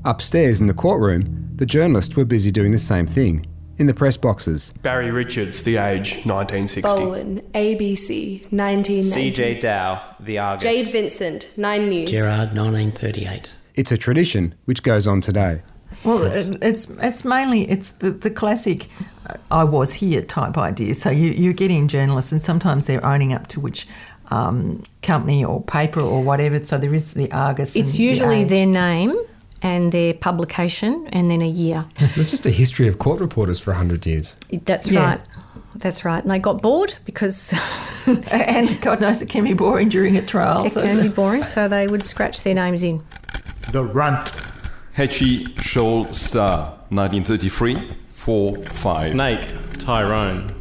upstairs 0.06 0.62
in 0.62 0.68
the 0.68 0.74
courtroom, 0.74 1.52
the 1.58 1.66
journalists 1.66 2.16
were 2.16 2.24
busy 2.24 2.50
doing 2.50 2.72
the 2.72 2.80
same 2.80 3.06
thing 3.06 3.46
in 3.80 3.88
the 3.88 3.94
press 3.94 4.16
boxes. 4.16 4.74
Barry 4.82 5.12
Richards, 5.12 5.64
The 5.64 5.76
Age, 5.76 6.26
1960. 6.26 6.82
Boland, 6.84 7.42
ABC, 7.54 8.50
1990. 8.50 9.02
CJ 9.34 9.60
Dow, 9.60 10.02
The 10.22 10.38
Argus. 10.38 10.64
Jade 10.64 10.90
Vincent, 10.90 11.48
Nine 11.58 11.90
News. 11.90 12.10
Gerard, 12.10 12.56
1938. 12.56 13.52
It's 13.76 13.92
a 13.92 13.98
tradition 13.98 14.56
which 14.64 14.84
goes 14.84 15.06
on 15.06 15.20
today. 15.20 15.64
Well, 16.04 16.24
it's 16.24 16.88
it's 17.02 17.24
mainly 17.26 17.70
it's 17.70 17.92
the 17.92 18.12
the 18.12 18.30
classic 18.32 18.88
uh, 19.30 19.36
"I 19.52 19.64
was 19.64 19.94
here" 19.94 20.22
type 20.22 20.58
idea. 20.58 20.94
So 20.94 21.10
you 21.10 21.30
you're 21.30 21.54
getting 21.54 21.88
journalists, 21.88 22.32
and 22.32 22.42
sometimes 22.42 22.86
they're 22.86 23.06
owning 23.06 23.34
up 23.34 23.48
to 23.48 23.60
which 23.60 23.88
um, 24.32 24.84
company 25.04 25.44
or 25.46 25.62
paper 25.62 26.02
or 26.02 26.24
whatever. 26.24 26.64
So 26.64 26.78
there 26.78 26.94
is 26.94 27.14
the 27.14 27.32
Argus. 27.32 27.76
It's 27.76 27.92
and 27.92 28.00
the 28.00 28.04
usually 28.04 28.42
Age. 28.42 28.50
their 28.50 28.66
name 28.66 29.16
and 29.62 29.92
their 29.92 30.14
publication 30.16 31.08
and 31.14 31.30
then 31.30 31.42
a 31.42 31.48
year. 31.48 31.86
There's 32.16 32.32
just 32.32 32.46
a 32.48 32.50
history 32.50 32.88
of 32.88 32.98
court 32.98 33.20
reporters 33.20 33.60
for 33.60 33.70
100 33.72 34.08
years. 34.08 34.36
That's 34.66 34.90
Yeah. 34.90 35.06
right. 35.12 35.22
That's 35.76 36.04
right. 36.04 36.22
And 36.24 36.32
they 36.32 36.40
got 36.40 36.62
bored 36.64 36.96
because. 37.06 37.54
and 38.32 38.82
God 38.82 39.02
knows 39.02 39.22
it 39.22 39.30
can 39.30 39.44
be 39.44 39.54
boring 39.54 39.90
during 39.90 40.18
a 40.18 40.22
trial. 40.26 40.66
It 40.66 40.72
so- 40.74 40.82
can 40.82 41.02
be 41.02 41.10
boring, 41.22 41.44
so 41.44 41.68
they 41.68 41.88
would 41.88 42.04
scratch 42.04 42.42
their 42.44 42.56
names 42.56 42.82
in. 42.82 43.04
The 43.72 43.84
Runt. 43.84 44.32
Hetchy 45.02 45.52
Shoal 45.56 46.14
Star, 46.14 46.78
1933, 46.90 47.74
4 47.74 48.58
5. 48.58 48.98
Snake, 49.10 49.50
Tyrone. 49.80 50.54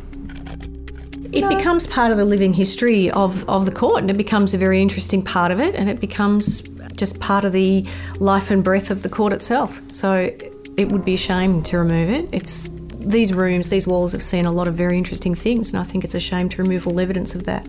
It 1.30 1.46
becomes 1.54 1.86
part 1.86 2.10
of 2.10 2.16
the 2.16 2.24
living 2.24 2.54
history 2.54 3.10
of, 3.10 3.46
of 3.50 3.66
the 3.66 3.70
court, 3.70 4.00
and 4.00 4.10
it 4.10 4.16
becomes 4.16 4.54
a 4.54 4.56
very 4.56 4.80
interesting 4.80 5.22
part 5.22 5.52
of 5.52 5.60
it, 5.60 5.74
and 5.74 5.90
it 5.90 6.00
becomes 6.00 6.62
just 6.96 7.20
part 7.20 7.44
of 7.44 7.52
the 7.52 7.86
life 8.18 8.50
and 8.50 8.64
breath 8.64 8.90
of 8.90 9.02
the 9.02 9.10
court 9.10 9.34
itself. 9.34 9.82
So 9.92 10.34
it 10.78 10.90
would 10.90 11.04
be 11.04 11.12
a 11.12 11.18
shame 11.18 11.62
to 11.64 11.78
remove 11.78 12.08
it. 12.08 12.26
It's 12.32 12.70
these 12.98 13.34
rooms, 13.34 13.68
these 13.68 13.86
walls 13.86 14.12
have 14.12 14.22
seen 14.22 14.46
a 14.46 14.52
lot 14.52 14.68
of 14.68 14.74
very 14.74 14.96
interesting 14.96 15.34
things, 15.34 15.74
and 15.74 15.82
I 15.82 15.84
think 15.84 16.02
it's 16.02 16.14
a 16.14 16.20
shame 16.20 16.48
to 16.48 16.62
remove 16.62 16.86
all 16.86 16.98
evidence 16.98 17.34
of 17.34 17.44
that. 17.44 17.68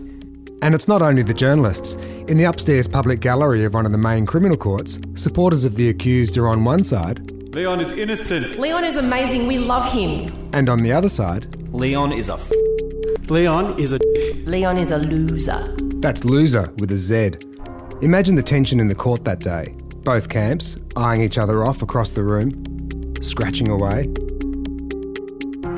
And 0.62 0.74
it's 0.74 0.86
not 0.88 1.02
only 1.02 1.22
the 1.22 1.34
journalists. 1.34 1.94
In 2.28 2.38
the 2.38 2.44
upstairs 2.44 2.86
public 2.86 3.20
gallery 3.20 3.64
of 3.64 3.74
one 3.74 3.84
of 3.84 3.92
the 3.92 3.98
main 3.98 4.26
criminal 4.26 4.56
courts, 4.56 5.00
supporters 5.14 5.64
of 5.64 5.74
the 5.74 5.88
accused 5.88 6.38
are 6.38 6.48
on 6.48 6.64
one 6.64 6.84
side, 6.84 7.30
Leon 7.54 7.80
is 7.80 7.92
innocent. 7.92 8.58
Leon 8.58 8.84
is 8.84 8.96
amazing. 8.96 9.46
We 9.46 9.58
love 9.58 9.90
him. 9.92 10.32
and 10.54 10.68
on 10.70 10.78
the 10.78 10.92
other 10.92 11.08
side, 11.08 11.44
Leon 11.74 12.12
is 12.12 12.28
a 12.30 12.34
f. 12.34 12.50
Leon 13.28 13.78
is 13.78 13.92
a 13.92 13.98
Leon 14.46 14.78
is 14.78 14.90
a 14.90 14.98
loser. 14.98 15.76
that's 16.00 16.24
loser 16.24 16.72
with 16.78 16.90
a 16.92 16.96
Z. 16.96 17.32
Imagine 18.00 18.36
the 18.36 18.42
tension 18.42 18.80
in 18.80 18.88
the 18.88 18.94
court 18.94 19.24
that 19.24 19.40
day. 19.40 19.74
Both 20.04 20.28
camps 20.28 20.76
eyeing 20.96 21.20
each 21.22 21.38
other 21.38 21.64
off 21.64 21.82
across 21.82 22.10
the 22.10 22.22
room, 22.24 22.50
scratching 23.20 23.68
away. 23.68 24.08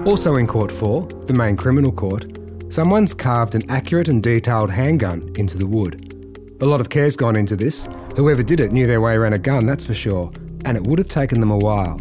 Also 0.07 0.37
in 0.37 0.47
Court 0.47 0.70
4, 0.70 1.09
the 1.27 1.33
main 1.35 1.57
criminal 1.57 1.90
court, 1.92 2.25
someone's 2.74 3.14
carved 3.14 3.54
an 3.54 3.70
accurate 3.70 4.08
and 4.08 4.20
detailed 4.20 4.68
handgun 4.68 5.32
into 5.37 5.56
the 5.56 5.64
wood. 5.64 6.56
A 6.60 6.64
lot 6.64 6.80
of 6.80 6.90
care's 6.90 7.14
gone 7.14 7.37
into 7.37 7.54
this. 7.54 7.87
Whoever 8.16 8.42
did 8.42 8.58
it 8.58 8.72
knew 8.72 8.88
their 8.88 9.00
way 9.00 9.14
around 9.14 9.32
a 9.32 9.38
gun, 9.38 9.64
that's 9.64 9.84
for 9.84 9.94
sure. 9.94 10.32
And 10.64 10.76
it 10.76 10.82
would 10.82 10.98
have 10.98 11.08
taken 11.08 11.38
them 11.38 11.52
a 11.52 11.56
while. 11.56 12.00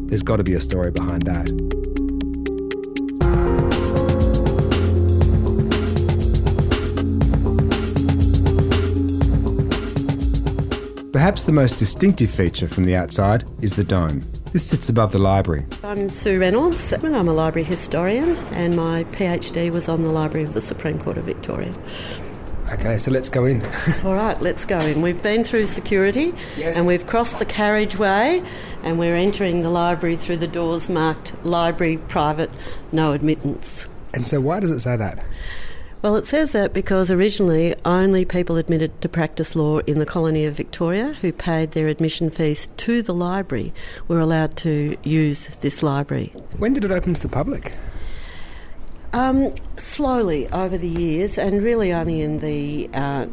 There's 0.00 0.22
got 0.22 0.38
to 0.38 0.42
be 0.42 0.54
a 0.54 0.60
story 0.60 0.90
behind 0.90 1.22
that. 1.22 1.46
Perhaps 11.12 11.44
the 11.44 11.52
most 11.52 11.78
distinctive 11.78 12.32
feature 12.32 12.66
from 12.66 12.82
the 12.82 12.96
outside 12.96 13.44
is 13.60 13.76
the 13.76 13.84
dome. 13.84 14.22
This 14.52 14.66
sits 14.66 14.88
above 14.88 15.12
the 15.12 15.18
library. 15.18 15.64
I'm 15.84 16.08
Sue 16.08 16.40
Reynolds. 16.40 16.92
and 16.92 17.14
I'm 17.14 17.28
a 17.28 17.32
library 17.32 17.62
historian, 17.62 18.36
and 18.52 18.74
my 18.74 19.04
PhD 19.04 19.70
was 19.70 19.88
on 19.88 20.02
the 20.02 20.10
Library 20.10 20.44
of 20.44 20.54
the 20.54 20.60
Supreme 20.60 20.98
Court 20.98 21.18
of 21.18 21.24
Victoria. 21.24 21.72
Okay, 22.72 22.98
so 22.98 23.12
let's 23.12 23.28
go 23.28 23.44
in. 23.44 23.62
All 24.04 24.16
right, 24.16 24.40
let's 24.42 24.64
go 24.64 24.78
in. 24.78 25.02
We've 25.02 25.22
been 25.22 25.44
through 25.44 25.68
security, 25.68 26.34
yes. 26.56 26.76
and 26.76 26.84
we've 26.84 27.06
crossed 27.06 27.38
the 27.38 27.44
carriageway, 27.44 28.42
and 28.82 28.98
we're 28.98 29.14
entering 29.14 29.62
the 29.62 29.70
library 29.70 30.16
through 30.16 30.38
the 30.38 30.48
doors 30.48 30.88
marked 30.88 31.32
Library 31.44 31.98
Private, 31.98 32.50
No 32.90 33.12
Admittance. 33.12 33.88
And 34.12 34.26
so, 34.26 34.40
why 34.40 34.58
does 34.58 34.72
it 34.72 34.80
say 34.80 34.96
that? 34.96 35.24
Well, 36.02 36.16
it 36.16 36.26
says 36.26 36.52
that 36.52 36.72
because 36.72 37.10
originally 37.10 37.74
only 37.84 38.24
people 38.24 38.56
admitted 38.56 39.02
to 39.02 39.08
practice 39.08 39.54
law 39.54 39.80
in 39.80 39.98
the 39.98 40.06
colony 40.06 40.46
of 40.46 40.54
Victoria 40.54 41.12
who 41.20 41.30
paid 41.30 41.72
their 41.72 41.88
admission 41.88 42.30
fees 42.30 42.70
to 42.78 43.02
the 43.02 43.12
library 43.12 43.74
were 44.08 44.18
allowed 44.18 44.56
to 44.58 44.96
use 45.02 45.48
this 45.60 45.82
library. 45.82 46.32
When 46.56 46.72
did 46.72 46.86
it 46.86 46.90
open 46.90 47.12
to 47.12 47.20
the 47.20 47.28
public? 47.28 47.74
Um, 49.12 49.52
slowly 49.76 50.48
over 50.48 50.78
the 50.78 50.88
years, 50.88 51.36
and 51.36 51.62
really 51.62 51.92
only 51.92 52.22
in 52.22 52.38
the 52.38 52.88
uh, 52.94 53.26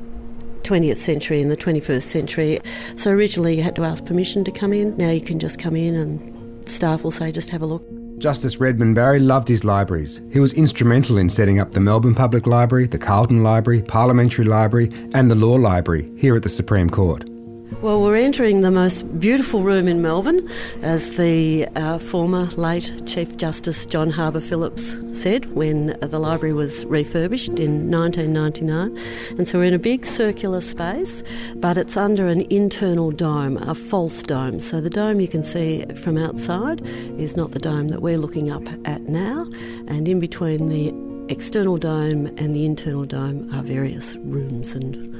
20th 0.63 0.97
century 0.97 1.41
and 1.41 1.49
the 1.49 1.55
21st 1.55 2.03
century. 2.03 2.59
So 2.97 3.11
originally 3.11 3.55
you 3.55 3.63
had 3.63 3.77
to 3.77 3.85
ask 3.85 4.03
permission 4.03 4.43
to 4.43 4.51
come 4.51 4.73
in. 4.73 4.97
Now 4.97 5.11
you 5.11 5.21
can 5.21 5.39
just 5.39 5.57
come 5.57 5.77
in 5.77 5.95
and 5.95 6.67
staff 6.67 7.03
will 7.03 7.11
say, 7.11 7.31
just 7.31 7.51
have 7.51 7.61
a 7.61 7.65
look. 7.65 7.85
Justice 8.17 8.57
Redmond 8.57 8.95
Barry 8.95 9.19
loved 9.19 9.47
his 9.47 9.63
libraries. 9.63 10.21
He 10.31 10.39
was 10.39 10.53
instrumental 10.53 11.19
in 11.19 11.29
setting 11.29 11.59
up 11.59 11.71
the 11.71 11.79
Melbourne 11.79 12.15
Public 12.15 12.47
Library, 12.47 12.87
the 12.87 12.97
Carlton 12.97 13.43
Library, 13.43 13.83
Parliamentary 13.83 14.45
Library, 14.45 14.91
and 15.13 15.29
the 15.29 15.35
Law 15.35 15.53
Library 15.53 16.11
here 16.17 16.35
at 16.35 16.41
the 16.41 16.49
Supreme 16.49 16.89
Court. 16.89 17.36
Well, 17.81 18.01
we're 18.01 18.15
entering 18.15 18.61
the 18.61 18.71
most 18.71 19.19
beautiful 19.19 19.61
room 19.61 19.87
in 19.87 20.01
Melbourne, 20.01 20.49
as 20.81 21.15
the 21.17 21.67
uh, 21.75 21.99
former 21.99 22.45
late 22.55 22.91
Chief 23.05 23.37
Justice 23.37 23.85
John 23.85 24.09
Harber 24.09 24.39
Phillips 24.39 24.97
said 25.13 25.51
when 25.51 25.95
the 25.99 26.17
library 26.17 26.55
was 26.55 26.85
refurbished 26.85 27.59
in 27.59 27.91
1999. 27.91 28.97
And 29.37 29.47
so 29.47 29.59
we're 29.59 29.65
in 29.65 29.75
a 29.75 29.79
big 29.79 30.07
circular 30.07 30.59
space, 30.59 31.21
but 31.57 31.77
it's 31.77 31.95
under 31.95 32.27
an 32.27 32.47
internal 32.49 33.11
dome, 33.11 33.57
a 33.57 33.75
false 33.75 34.23
dome. 34.23 34.59
So 34.59 34.81
the 34.81 34.89
dome 34.89 35.19
you 35.19 35.27
can 35.27 35.43
see 35.43 35.85
from 36.01 36.17
outside 36.17 36.81
is 37.19 37.37
not 37.37 37.51
the 37.51 37.59
dome 37.59 37.89
that 37.89 38.01
we're 38.01 38.17
looking 38.17 38.49
up 38.49 38.67
at 38.85 39.03
now, 39.03 39.45
and 39.87 40.07
in 40.07 40.19
between 40.19 40.69
the 40.69 40.93
external 41.31 41.77
dome 41.77 42.25
and 42.37 42.55
the 42.55 42.65
internal 42.65 43.05
dome 43.05 43.53
are 43.53 43.61
various 43.61 44.15
rooms 44.17 44.73
and 44.73 45.15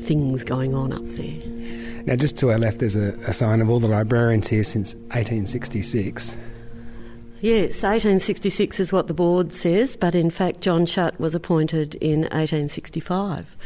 things 0.00 0.44
going 0.44 0.74
on 0.76 0.92
up 0.92 1.04
there. 1.16 1.51
Now, 2.04 2.16
just 2.16 2.36
to 2.38 2.50
our 2.50 2.58
left, 2.58 2.80
there's 2.80 2.96
a, 2.96 3.12
a 3.26 3.32
sign 3.32 3.60
of 3.60 3.70
all 3.70 3.78
the 3.78 3.88
librarians 3.88 4.48
here 4.48 4.64
since 4.64 4.94
1866. 4.94 6.36
Yes, 7.40 7.82
1866 7.82 8.78
is 8.78 8.92
what 8.92 9.08
the 9.08 9.14
board 9.14 9.52
says, 9.52 9.96
but 9.96 10.14
in 10.14 10.30
fact, 10.30 10.60
John 10.60 10.86
Shutt 10.86 11.18
was 11.18 11.34
appointed 11.34 11.96
in 11.96 12.20
1865. 12.20 13.56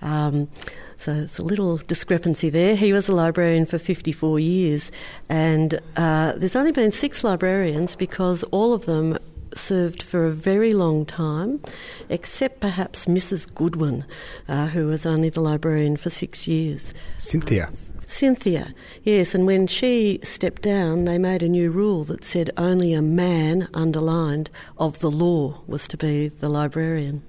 Um, 0.00 0.48
so 0.96 1.12
it's 1.12 1.38
a 1.38 1.42
little 1.42 1.76
discrepancy 1.76 2.48
there. 2.48 2.74
He 2.74 2.92
was 2.94 3.06
a 3.08 3.14
librarian 3.14 3.66
for 3.66 3.78
54 3.78 4.40
years, 4.40 4.90
and 5.28 5.78
uh, 5.96 6.32
there's 6.36 6.56
only 6.56 6.72
been 6.72 6.90
six 6.90 7.22
librarians 7.22 7.96
because 7.96 8.44
all 8.44 8.72
of 8.72 8.86
them 8.86 9.18
served 9.54 10.02
for 10.02 10.26
a 10.26 10.32
very 10.32 10.72
long 10.72 11.06
time, 11.06 11.60
except 12.08 12.60
perhaps 12.60 13.06
Mrs. 13.06 13.52
Goodwin, 13.54 14.04
uh, 14.48 14.68
who 14.68 14.86
was 14.86 15.06
only 15.06 15.28
the 15.28 15.40
librarian 15.40 15.96
for 15.96 16.10
six 16.10 16.46
years. 16.48 16.92
Cynthia. 17.18 17.70
Cynthia, 18.06 18.74
yes, 19.02 19.34
and 19.34 19.44
when 19.44 19.66
she 19.66 20.18
stepped 20.22 20.62
down, 20.62 21.04
they 21.04 21.18
made 21.18 21.42
a 21.42 21.48
new 21.48 21.70
rule 21.70 22.04
that 22.04 22.24
said 22.24 22.50
only 22.56 22.94
a 22.94 23.02
man, 23.02 23.68
underlined, 23.74 24.48
of 24.78 25.00
the 25.00 25.10
law 25.10 25.60
was 25.66 25.86
to 25.88 25.98
be 25.98 26.28
the 26.28 26.48
librarian. 26.48 27.22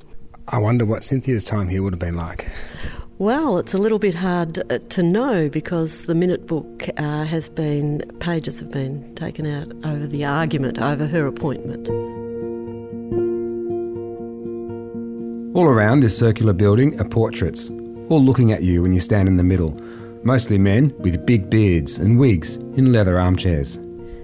I 0.48 0.58
wonder 0.58 0.86
what 0.86 1.04
Cynthia's 1.04 1.44
time 1.44 1.68
here 1.68 1.84
would 1.84 1.92
have 1.94 2.00
been 2.00 2.16
like. 2.16 2.48
Well, 3.20 3.58
it's 3.58 3.74
a 3.74 3.78
little 3.78 4.00
bit 4.00 4.16
hard 4.16 4.60
uh, 4.72 4.78
to 4.78 5.04
know 5.04 5.50
because 5.50 6.04
the 6.04 6.16
minute 6.16 6.48
book 6.48 6.88
uh, 6.96 7.26
has 7.26 7.50
been, 7.50 8.02
pages 8.22 8.62
have 8.62 8.70
been 8.70 9.14
taken 9.16 9.46
out 9.46 9.74
over 9.86 10.08
the 10.08 10.24
argument 10.24 10.80
over 10.80 11.06
her 11.06 11.28
appointment. 11.28 11.90
All 15.54 15.66
around 15.66 16.00
this 16.00 16.18
circular 16.18 16.54
building 16.54 16.98
are 17.02 17.10
portraits, 17.10 17.70
all 18.08 18.24
looking 18.24 18.54
at 18.54 18.64
you 18.64 18.84
when 18.84 18.94
you 18.94 19.02
stand 19.02 19.28
in 19.28 19.36
the 19.36 19.44
middle. 19.44 19.72
Mostly 20.24 20.58
men 20.58 20.96
with 21.00 21.26
big 21.26 21.50
beards 21.50 22.00
and 22.00 22.18
wigs 22.18 22.56
in 22.56 22.94
leather 22.94 23.20
armchairs. 23.20 23.78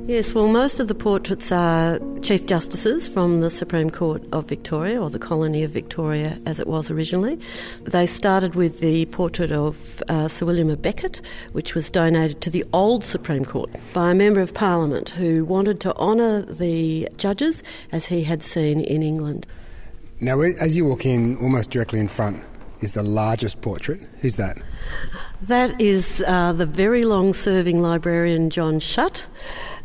Yes, 0.07 0.35
well, 0.35 0.47
most 0.47 0.79
of 0.79 0.87
the 0.87 0.93
portraits 0.93 1.51
are 1.51 1.99
Chief 2.21 2.45
Justices 2.45 3.07
from 3.07 3.41
the 3.41 3.49
Supreme 3.49 3.89
Court 3.89 4.23
of 4.31 4.47
Victoria, 4.47 5.01
or 5.01 5.09
the 5.09 5.17
Colony 5.17 5.63
of 5.63 5.71
Victoria 5.71 6.39
as 6.45 6.59
it 6.59 6.67
was 6.67 6.91
originally. 6.91 7.39
They 7.85 8.05
started 8.05 8.53
with 8.53 8.81
the 8.81 9.07
portrait 9.07 9.51
of 9.51 10.03
uh, 10.07 10.27
Sir 10.27 10.45
William 10.45 10.67
à 10.67 10.79
Becket, 10.79 11.21
which 11.53 11.73
was 11.73 11.89
donated 11.89 12.39
to 12.41 12.51
the 12.51 12.63
old 12.71 13.03
Supreme 13.03 13.45
Court 13.45 13.71
by 13.95 14.11
a 14.11 14.13
Member 14.13 14.41
of 14.41 14.53
Parliament 14.53 15.09
who 15.09 15.43
wanted 15.43 15.79
to 15.79 15.95
honour 15.95 16.43
the 16.43 17.09
judges 17.17 17.63
as 17.91 18.05
he 18.05 18.25
had 18.25 18.43
seen 18.43 18.81
in 18.81 19.01
England. 19.01 19.47
Now, 20.21 20.39
as 20.41 20.77
you 20.77 20.85
walk 20.85 21.07
in, 21.07 21.35
almost 21.37 21.71
directly 21.71 21.99
in 21.99 22.09
front 22.09 22.43
is 22.81 22.91
the 22.91 23.01
largest 23.01 23.61
portrait. 23.61 24.01
Who's 24.21 24.35
that? 24.35 24.57
That 25.41 25.81
is 25.81 26.23
uh, 26.27 26.53
the 26.53 26.65
very 26.65 27.05
long 27.05 27.33
serving 27.33 27.81
librarian 27.81 28.49
John 28.49 28.79
Shutt. 28.79 29.27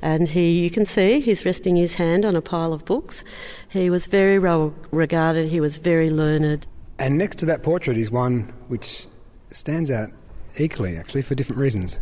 And 0.02 0.28
he, 0.28 0.62
you 0.62 0.70
can 0.70 0.86
see, 0.86 1.20
he's 1.20 1.44
resting 1.44 1.76
his 1.76 1.94
hand 1.94 2.24
on 2.24 2.36
a 2.36 2.42
pile 2.42 2.72
of 2.72 2.84
books. 2.84 3.24
He 3.68 3.90
was 3.90 4.06
very 4.06 4.38
well 4.38 4.74
regarded, 4.90 5.50
he 5.50 5.60
was 5.60 5.78
very 5.78 6.10
learned. 6.10 6.66
And 6.98 7.16
next 7.16 7.36
to 7.36 7.46
that 7.46 7.62
portrait 7.62 7.96
is 7.96 8.10
one 8.10 8.52
which 8.68 9.06
stands 9.50 9.90
out 9.90 10.10
equally, 10.58 10.96
actually, 10.96 11.22
for 11.22 11.34
different 11.34 11.60
reasons. 11.60 12.00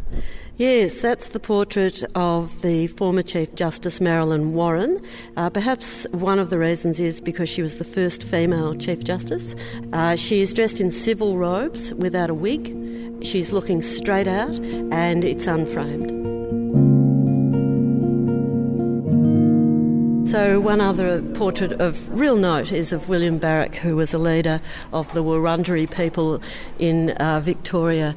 Yes, 0.56 1.00
that's 1.00 1.28
the 1.28 1.40
portrait 1.40 2.02
of 2.14 2.62
the 2.62 2.88
former 2.88 3.22
Chief 3.22 3.54
Justice 3.54 4.00
Marilyn 4.00 4.54
Warren. 4.54 5.00
Uh, 5.36 5.50
perhaps 5.50 6.06
one 6.10 6.38
of 6.38 6.50
the 6.50 6.58
reasons 6.58 6.98
is 6.98 7.20
because 7.20 7.48
she 7.48 7.62
was 7.62 7.76
the 7.76 7.84
first 7.84 8.24
female 8.24 8.74
Chief 8.74 9.04
Justice. 9.04 9.54
Uh, 9.92 10.16
she 10.16 10.40
is 10.40 10.52
dressed 10.52 10.80
in 10.80 10.90
civil 10.90 11.38
robes 11.38 11.94
without 11.94 12.30
a 12.30 12.34
wig. 12.34 12.74
She's 13.24 13.52
looking 13.52 13.82
straight 13.82 14.28
out 14.28 14.58
and 14.58 15.24
it's 15.24 15.46
unframed. 15.46 16.37
So, 20.30 20.60
one 20.60 20.82
other 20.82 21.22
portrait 21.22 21.72
of 21.80 22.06
real 22.10 22.36
note 22.36 22.70
is 22.70 22.92
of 22.92 23.08
William 23.08 23.38
Barak, 23.38 23.76
who 23.76 23.96
was 23.96 24.12
a 24.12 24.18
leader 24.18 24.60
of 24.92 25.10
the 25.14 25.24
Wurundjeri 25.24 25.90
people 25.90 26.42
in 26.78 27.12
uh, 27.12 27.40
Victoria. 27.40 28.14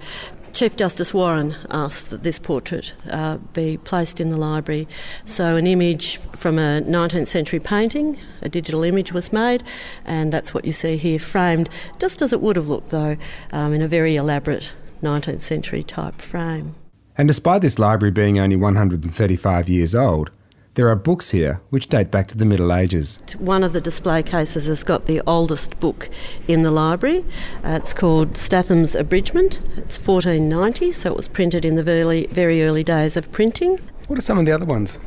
Chief 0.52 0.76
Justice 0.76 1.13
Warren 1.13 1.56
asked 1.69 2.10
that 2.10 2.24
this 2.24 2.38
portrait 2.38 2.95
uh, 3.10 3.38
be 3.54 3.78
placed 3.78 4.19
in 4.19 4.30
the 4.30 4.36
library. 4.36 4.89
So, 5.24 5.56
an 5.56 5.65
image 5.65 6.17
from 6.36 6.60
a 6.60 6.82
19th 6.82 7.30
century 7.30 7.62
painting, 7.62 8.17
a 8.41 8.50
digital 8.50 8.84
image 8.84 9.13
was 9.13 9.32
made, 9.32 9.63
and 10.04 10.34
that's 10.34 10.54
what 10.54 10.65
you 10.65 10.74
see 10.74 10.97
here 10.97 11.17
framed, 11.17 11.69
just 11.97 12.21
as 12.21 12.34
it 12.34 12.41
would 12.41 12.58
have 12.58 12.67
looked, 12.67 12.89
though, 12.89 13.15
um, 13.54 13.71
in 13.71 13.82
a 13.82 13.88
very 13.88 14.17
elaborate 14.17 14.76
19th 15.02 15.43
century 15.43 15.82
type 15.82 16.15
frame. 16.21 16.76
And 17.17 17.30
despite 17.30 17.62
this 17.62 17.80
library 17.80 18.12
being 18.12 18.38
only 18.38 18.58
135 18.58 19.69
years 19.69 19.95
old, 19.95 20.30
there 20.76 20.88
are 20.90 20.96
books 20.96 21.32
here 21.32 21.62
which 21.70 21.88
date 21.88 22.12
back 22.12 22.28
to 22.30 22.38
the 22.38 22.46
Middle 22.46 22.74
Ages. 22.74 23.20
One 23.38 23.64
of 23.64 23.74
the 23.74 23.82
display 23.82 24.24
cases 24.24 24.68
has 24.68 24.84
got 24.84 25.06
the 25.06 25.22
oldest 25.28 25.80
book 25.80 26.10
in 26.48 26.64
the 26.64 26.72
library. 26.72 27.26
Uh, 27.64 27.80
it's 27.82 27.94
called 27.94 28.38
Statham's 28.38 28.96
Abridgment. 28.96 29.60
It's 29.78 29.98
1490, 29.98 30.92
so 30.94 31.12
it 31.12 31.16
was 31.16 31.28
printed 31.28 31.66
in 31.66 31.76
the 31.76 31.84
very, 31.84 32.28
very 32.28 32.64
early 32.64 32.84
days 32.84 33.18
of 33.18 33.32
printing. 33.32 33.80
What 34.08 34.18
are 34.18 34.22
some 34.22 34.38
of 34.38 34.46
the 34.46 34.52
other 34.52 34.66
ones? 34.66 35.00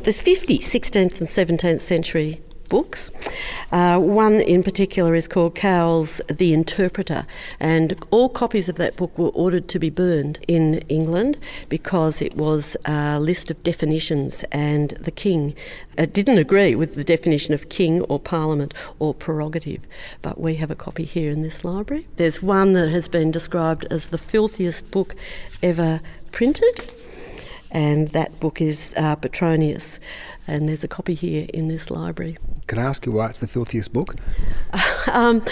There's 0.00 0.20
50 0.20 0.58
16th 0.58 1.20
and 1.20 1.28
17th 1.28 1.80
century 1.80 2.42
books. 2.72 3.10
Uh, 3.70 3.98
one 3.98 4.40
in 4.40 4.62
particular 4.62 5.14
is 5.14 5.28
called 5.28 5.54
Cowell's 5.54 6.22
The 6.28 6.54
Interpreter, 6.54 7.26
and 7.60 8.02
all 8.10 8.30
copies 8.30 8.66
of 8.70 8.76
that 8.76 8.96
book 8.96 9.18
were 9.18 9.28
ordered 9.28 9.68
to 9.68 9.78
be 9.78 9.90
burned 9.90 10.38
in 10.48 10.78
England 10.88 11.36
because 11.68 12.22
it 12.22 12.34
was 12.34 12.74
a 12.86 13.20
list 13.20 13.50
of 13.50 13.62
definitions, 13.62 14.42
and 14.50 14.92
the 14.92 15.10
king 15.10 15.54
uh, 15.98 16.06
didn't 16.06 16.38
agree 16.38 16.74
with 16.74 16.94
the 16.94 17.04
definition 17.04 17.52
of 17.52 17.68
king 17.68 18.00
or 18.04 18.18
parliament 18.18 18.72
or 18.98 19.12
prerogative. 19.12 19.82
But 20.22 20.40
we 20.40 20.54
have 20.54 20.70
a 20.70 20.74
copy 20.74 21.04
here 21.04 21.30
in 21.30 21.42
this 21.42 21.66
library. 21.66 22.06
There's 22.16 22.42
one 22.42 22.72
that 22.72 22.88
has 22.88 23.06
been 23.06 23.30
described 23.30 23.84
as 23.90 24.06
the 24.06 24.16
filthiest 24.16 24.90
book 24.90 25.14
ever 25.62 26.00
printed 26.30 26.90
and 27.72 28.08
that 28.08 28.38
book 28.38 28.60
is 28.60 28.94
uh, 28.96 29.16
Petronius, 29.16 29.98
and 30.46 30.68
there's 30.68 30.84
a 30.84 30.88
copy 30.88 31.14
here 31.14 31.46
in 31.52 31.68
this 31.68 31.90
library. 31.90 32.36
Can 32.66 32.78
I 32.78 32.82
ask 32.82 33.06
you 33.06 33.12
why 33.12 33.28
it's 33.28 33.40
the 33.40 33.46
filthiest 33.46 33.92
book? 33.92 34.16
um, 35.12 35.42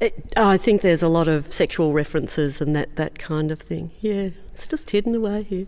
it, 0.00 0.32
I 0.36 0.56
think 0.56 0.82
there's 0.82 1.02
a 1.02 1.08
lot 1.08 1.28
of 1.28 1.52
sexual 1.52 1.92
references 1.92 2.60
and 2.60 2.74
that, 2.76 2.96
that 2.96 3.18
kind 3.18 3.50
of 3.50 3.60
thing. 3.60 3.90
Yeah, 4.00 4.30
it's 4.48 4.66
just 4.66 4.90
hidden 4.90 5.14
away 5.14 5.42
here. 5.42 5.66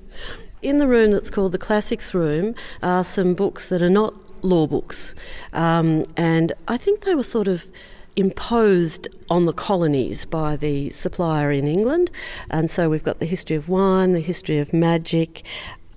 In 0.60 0.78
the 0.78 0.86
room 0.86 1.12
that's 1.12 1.30
called 1.30 1.52
the 1.52 1.58
Classics 1.58 2.14
Room 2.14 2.54
are 2.82 3.04
some 3.04 3.34
books 3.34 3.68
that 3.68 3.82
are 3.82 3.90
not 3.90 4.14
law 4.44 4.66
books, 4.66 5.14
um, 5.52 6.04
and 6.16 6.52
I 6.68 6.76
think 6.76 7.00
they 7.00 7.14
were 7.14 7.22
sort 7.22 7.48
of 7.48 7.66
imposed 8.14 9.08
on 9.30 9.46
the 9.46 9.52
colonies 9.52 10.24
by 10.24 10.56
the 10.56 10.90
supplier 10.90 11.50
in 11.50 11.66
England. 11.66 12.10
And 12.50 12.70
so 12.70 12.90
we've 12.90 13.02
got 13.02 13.18
the 13.18 13.26
history 13.26 13.56
of 13.56 13.68
wine, 13.68 14.12
the 14.12 14.20
history 14.20 14.58
of 14.58 14.72
magic, 14.72 15.42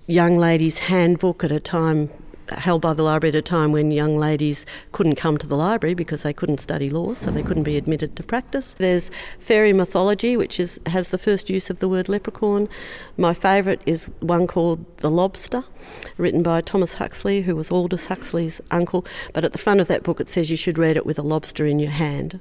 young 0.07 0.37
ladies' 0.37 0.79
handbook 0.79 1.43
at 1.43 1.51
a 1.51 1.59
time 1.59 2.09
held 2.49 2.81
by 2.81 2.93
the 2.93 3.03
library 3.03 3.29
at 3.29 3.35
a 3.35 3.41
time 3.41 3.71
when 3.71 3.91
young 3.91 4.17
ladies 4.17 4.65
couldn't 4.91 5.15
come 5.15 5.37
to 5.37 5.47
the 5.47 5.55
library 5.55 5.93
because 5.93 6.23
they 6.23 6.33
couldn't 6.33 6.59
study 6.59 6.89
law, 6.89 7.13
so 7.13 7.31
they 7.31 7.43
couldn't 7.43 7.63
be 7.63 7.77
admitted 7.77 8.15
to 8.15 8.23
practice. 8.23 8.73
There's 8.73 9.11
fairy 9.39 9.73
mythology, 9.73 10.37
which 10.37 10.59
is 10.59 10.79
has 10.87 11.09
the 11.09 11.17
first 11.17 11.49
use 11.49 11.69
of 11.69 11.79
the 11.79 11.89
word 11.89 12.09
leprechaun. 12.09 12.69
My 13.17 13.33
favourite 13.33 13.81
is 13.85 14.09
one 14.19 14.47
called 14.47 14.85
The 14.97 15.09
Lobster, 15.09 15.63
written 16.17 16.43
by 16.43 16.61
Thomas 16.61 16.95
Huxley, 16.95 17.41
who 17.41 17.55
was 17.55 17.71
Aldous 17.71 18.07
Huxley's 18.07 18.61
uncle. 18.71 19.05
But 19.33 19.45
at 19.45 19.51
the 19.51 19.57
front 19.57 19.79
of 19.79 19.87
that 19.87 20.03
book, 20.03 20.19
it 20.19 20.29
says 20.29 20.51
you 20.51 20.57
should 20.57 20.77
read 20.77 20.97
it 20.97 21.05
with 21.05 21.19
a 21.19 21.23
lobster 21.23 21.65
in 21.65 21.79
your 21.79 21.91
hand. 21.91 22.39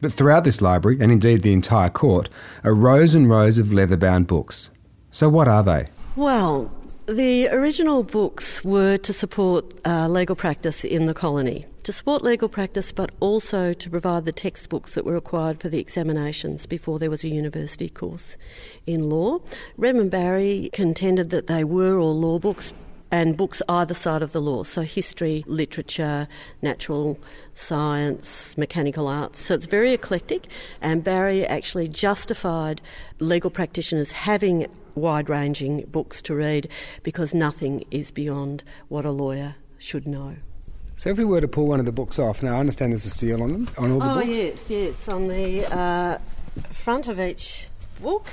But 0.00 0.12
throughout 0.12 0.44
this 0.44 0.62
library, 0.62 0.98
and 1.00 1.10
indeed 1.10 1.42
the 1.42 1.52
entire 1.52 1.90
court, 1.90 2.28
are 2.62 2.74
rows 2.74 3.14
and 3.14 3.28
rows 3.28 3.58
of 3.58 3.72
leather 3.72 3.96
bound 3.96 4.26
books. 4.28 4.70
So, 5.10 5.28
what 5.28 5.48
are 5.48 5.62
they? 5.62 5.88
Well, 6.14 6.70
the 7.08 7.48
original 7.48 8.02
books 8.02 8.62
were 8.62 8.98
to 8.98 9.12
support 9.14 9.64
uh, 9.86 10.06
legal 10.08 10.36
practice 10.36 10.84
in 10.84 11.06
the 11.06 11.14
colony, 11.14 11.64
to 11.84 11.90
support 11.90 12.22
legal 12.22 12.50
practice, 12.50 12.92
but 12.92 13.10
also 13.18 13.72
to 13.72 13.88
provide 13.88 14.26
the 14.26 14.32
textbooks 14.32 14.94
that 14.94 15.06
were 15.06 15.14
required 15.14 15.58
for 15.58 15.70
the 15.70 15.78
examinations 15.78 16.66
before 16.66 16.98
there 16.98 17.08
was 17.08 17.24
a 17.24 17.28
university 17.28 17.88
course 17.88 18.36
in 18.86 19.08
law. 19.08 19.38
Redmond 19.78 20.10
Barry 20.10 20.68
contended 20.74 21.30
that 21.30 21.46
they 21.46 21.64
were 21.64 21.98
all 21.98 22.14
law 22.14 22.38
books 22.38 22.74
and 23.10 23.38
books 23.38 23.62
either 23.70 23.94
side 23.94 24.20
of 24.20 24.32
the 24.32 24.40
law, 24.40 24.62
so 24.62 24.82
history, 24.82 25.42
literature, 25.46 26.28
natural 26.60 27.18
science, 27.54 28.54
mechanical 28.58 29.08
arts. 29.08 29.40
So 29.40 29.54
it's 29.54 29.64
very 29.64 29.94
eclectic, 29.94 30.46
and 30.82 31.02
Barry 31.02 31.46
actually 31.46 31.88
justified 31.88 32.82
legal 33.18 33.48
practitioners 33.48 34.12
having 34.12 34.66
wide 34.98 35.28
ranging 35.28 35.84
books 35.86 36.20
to 36.22 36.34
read 36.34 36.68
because 37.02 37.34
nothing 37.34 37.84
is 37.90 38.10
beyond 38.10 38.64
what 38.88 39.04
a 39.04 39.10
lawyer 39.10 39.56
should 39.78 40.06
know. 40.06 40.36
So, 40.96 41.10
if 41.10 41.18
we 41.18 41.24
were 41.24 41.40
to 41.40 41.48
pull 41.48 41.68
one 41.68 41.78
of 41.78 41.86
the 41.86 41.92
books 41.92 42.18
off, 42.18 42.42
now 42.42 42.56
I 42.56 42.60
understand 42.60 42.92
there's 42.92 43.06
a 43.06 43.10
seal 43.10 43.42
on 43.42 43.52
them, 43.52 43.68
on 43.78 43.92
all 43.92 43.98
the 44.00 44.10
oh, 44.10 44.14
books? 44.16 44.26
yes, 44.28 44.70
yes. 44.70 45.08
On 45.08 45.28
the 45.28 45.64
uh, 45.72 46.18
front 46.72 47.06
of 47.06 47.20
each 47.20 47.68
book 48.02 48.26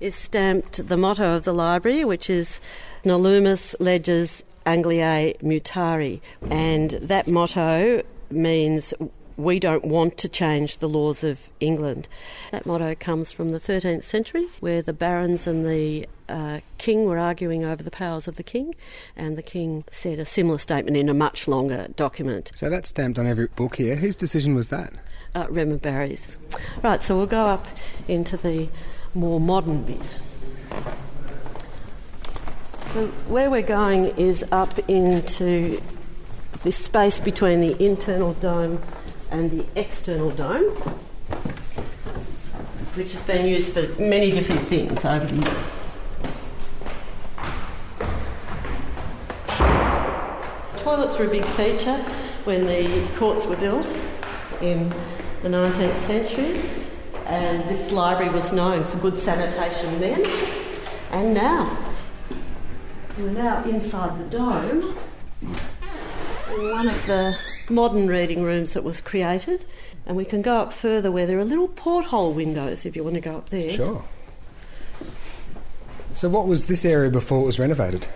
is 0.00 0.14
stamped 0.14 0.86
the 0.86 0.96
motto 0.96 1.34
of 1.34 1.44
the 1.44 1.52
library, 1.52 2.04
which 2.04 2.30
is 2.30 2.60
Nolumus 3.04 3.74
Leges 3.80 4.44
Angliae 4.64 5.36
Mutari. 5.40 6.20
And 6.50 6.90
that 6.90 7.26
motto 7.26 8.02
means 8.30 8.94
we 9.36 9.58
don't 9.58 9.84
want 9.84 10.16
to 10.18 10.28
change 10.28 10.78
the 10.78 10.88
laws 10.88 11.24
of 11.24 11.50
England. 11.60 12.08
That 12.52 12.66
motto 12.66 12.94
comes 12.94 13.32
from 13.32 13.50
the 13.50 13.58
13th 13.58 14.04
century, 14.04 14.46
where 14.60 14.82
the 14.82 14.92
barons 14.92 15.46
and 15.46 15.64
the 15.66 16.08
uh, 16.28 16.60
king 16.78 17.04
were 17.04 17.18
arguing 17.18 17.64
over 17.64 17.82
the 17.82 17.90
powers 17.90 18.28
of 18.28 18.36
the 18.36 18.42
king, 18.42 18.74
and 19.16 19.36
the 19.36 19.42
king 19.42 19.84
said 19.90 20.18
a 20.18 20.24
similar 20.24 20.58
statement 20.58 20.96
in 20.96 21.08
a 21.08 21.14
much 21.14 21.48
longer 21.48 21.88
document. 21.96 22.52
So 22.54 22.70
that's 22.70 22.88
stamped 22.88 23.18
on 23.18 23.26
every 23.26 23.48
book 23.48 23.76
here. 23.76 23.96
Whose 23.96 24.16
decision 24.16 24.54
was 24.54 24.68
that? 24.68 24.92
Uh, 25.34 25.46
Redmond 25.50 25.82
Barry's. 25.82 26.38
Right, 26.82 27.02
so 27.02 27.16
we'll 27.16 27.26
go 27.26 27.46
up 27.46 27.66
into 28.06 28.36
the 28.36 28.68
more 29.14 29.40
modern 29.40 29.82
bit. 29.82 30.18
So 32.92 33.08
where 33.28 33.50
we're 33.50 33.62
going 33.62 34.16
is 34.16 34.44
up 34.52 34.78
into 34.88 35.80
this 36.62 36.76
space 36.76 37.18
between 37.20 37.60
the 37.60 37.84
internal 37.84 38.34
dome 38.34 38.80
and 39.34 39.50
the 39.50 39.66
external 39.74 40.30
dome, 40.30 40.70
which 42.94 43.12
has 43.12 43.22
been 43.24 43.46
used 43.46 43.72
for 43.72 43.82
many 44.00 44.30
different 44.30 44.60
things 44.62 45.04
over 45.04 45.26
the 45.26 45.34
years. 45.34 45.72
Toilets 50.84 51.18
were 51.18 51.24
a 51.24 51.30
big 51.30 51.44
feature 51.44 51.96
when 52.44 52.64
the 52.66 53.08
courts 53.16 53.44
were 53.46 53.56
built 53.56 53.86
in 54.60 54.88
the 55.42 55.48
19th 55.48 55.96
century, 55.96 56.62
and 57.26 57.68
this 57.68 57.90
library 57.90 58.30
was 58.30 58.52
known 58.52 58.84
for 58.84 58.98
good 58.98 59.18
sanitation 59.18 59.98
then 59.98 60.24
and 61.10 61.34
now. 61.34 61.76
So 63.16 63.24
we're 63.24 63.30
now 63.30 63.64
inside 63.64 64.16
the 64.16 64.38
dome 64.38 64.96
one 66.56 66.86
of 66.86 67.06
the 67.06 67.36
modern 67.70 68.08
reading 68.08 68.42
rooms 68.42 68.74
that 68.74 68.84
was 68.84 69.00
created, 69.00 69.64
and 70.06 70.16
we 70.16 70.24
can 70.24 70.42
go 70.42 70.56
up 70.56 70.72
further 70.72 71.10
where 71.10 71.26
there 71.26 71.38
are 71.38 71.44
little 71.44 71.68
porthole 71.68 72.32
windows 72.32 72.84
if 72.84 72.96
you 72.96 73.04
want 73.04 73.14
to 73.14 73.20
go 73.20 73.36
up 73.36 73.48
there. 73.48 73.72
Sure. 73.72 74.04
So, 76.14 76.28
what 76.28 76.46
was 76.46 76.66
this 76.66 76.84
area 76.84 77.10
before 77.10 77.42
it 77.42 77.46
was 77.46 77.58
renovated? 77.58 78.06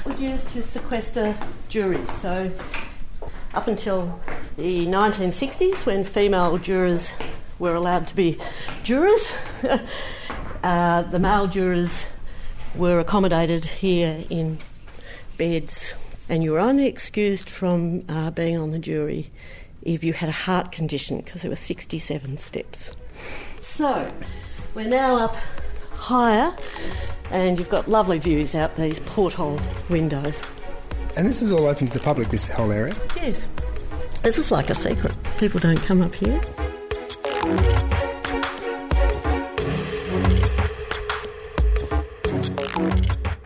It 0.00 0.06
was 0.06 0.20
used 0.20 0.48
to 0.50 0.62
sequester 0.62 1.36
juries. 1.68 2.10
So, 2.12 2.52
up 3.54 3.68
until 3.68 4.20
the 4.56 4.86
1960s, 4.86 5.86
when 5.86 6.04
female 6.04 6.58
jurors 6.58 7.12
were 7.58 7.74
allowed 7.74 8.06
to 8.08 8.16
be 8.16 8.38
jurors, 8.82 9.32
uh, 10.62 11.02
the 11.02 11.18
male 11.18 11.46
jurors 11.46 12.06
were 12.74 13.00
accommodated 13.00 13.64
here 13.64 14.24
in 14.28 14.58
beds, 15.38 15.94
and 16.28 16.42
you 16.42 16.52
were 16.52 16.58
only 16.58 16.86
excused 16.86 17.48
from 17.48 18.04
uh, 18.08 18.30
being 18.30 18.56
on 18.56 18.70
the 18.70 18.78
jury 18.78 19.30
if 19.82 20.04
you 20.04 20.12
had 20.12 20.28
a 20.28 20.32
heart 20.32 20.72
condition, 20.72 21.18
because 21.18 21.42
there 21.42 21.50
were 21.50 21.56
67 21.56 22.38
steps. 22.38 22.92
So, 23.62 24.10
we're 24.74 24.88
now 24.88 25.24
up 25.24 25.36
higher, 25.92 26.54
and 27.30 27.58
you've 27.58 27.70
got 27.70 27.88
lovely 27.88 28.18
views 28.18 28.54
out 28.54 28.76
these 28.76 29.00
porthole 29.00 29.58
windows. 29.88 30.40
And 31.16 31.26
this 31.26 31.42
is 31.42 31.50
all 31.50 31.66
open 31.66 31.86
to 31.86 31.92
the 31.92 32.00
public, 32.00 32.28
this 32.28 32.48
whole 32.48 32.72
area? 32.72 32.94
Yes. 33.16 33.46
This 34.22 34.38
is 34.38 34.50
like 34.50 34.70
a 34.70 34.74
secret. 34.74 35.16
People 35.38 35.60
don't 35.60 35.80
come 35.80 36.02
up 36.02 36.14
here. 36.14 36.40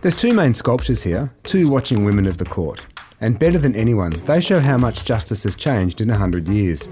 There's 0.02 0.16
two 0.16 0.34
main 0.34 0.52
sculptures 0.52 1.04
here, 1.04 1.32
two 1.44 1.70
watching 1.70 2.04
women 2.04 2.26
of 2.26 2.38
the 2.38 2.44
court. 2.44 2.88
And 3.20 3.38
better 3.38 3.56
than 3.56 3.76
anyone, 3.76 4.10
they 4.26 4.40
show 4.40 4.58
how 4.58 4.76
much 4.76 5.04
justice 5.04 5.44
has 5.44 5.54
changed 5.54 6.00
in 6.00 6.10
a 6.10 6.18
hundred 6.18 6.48
years. 6.48 6.88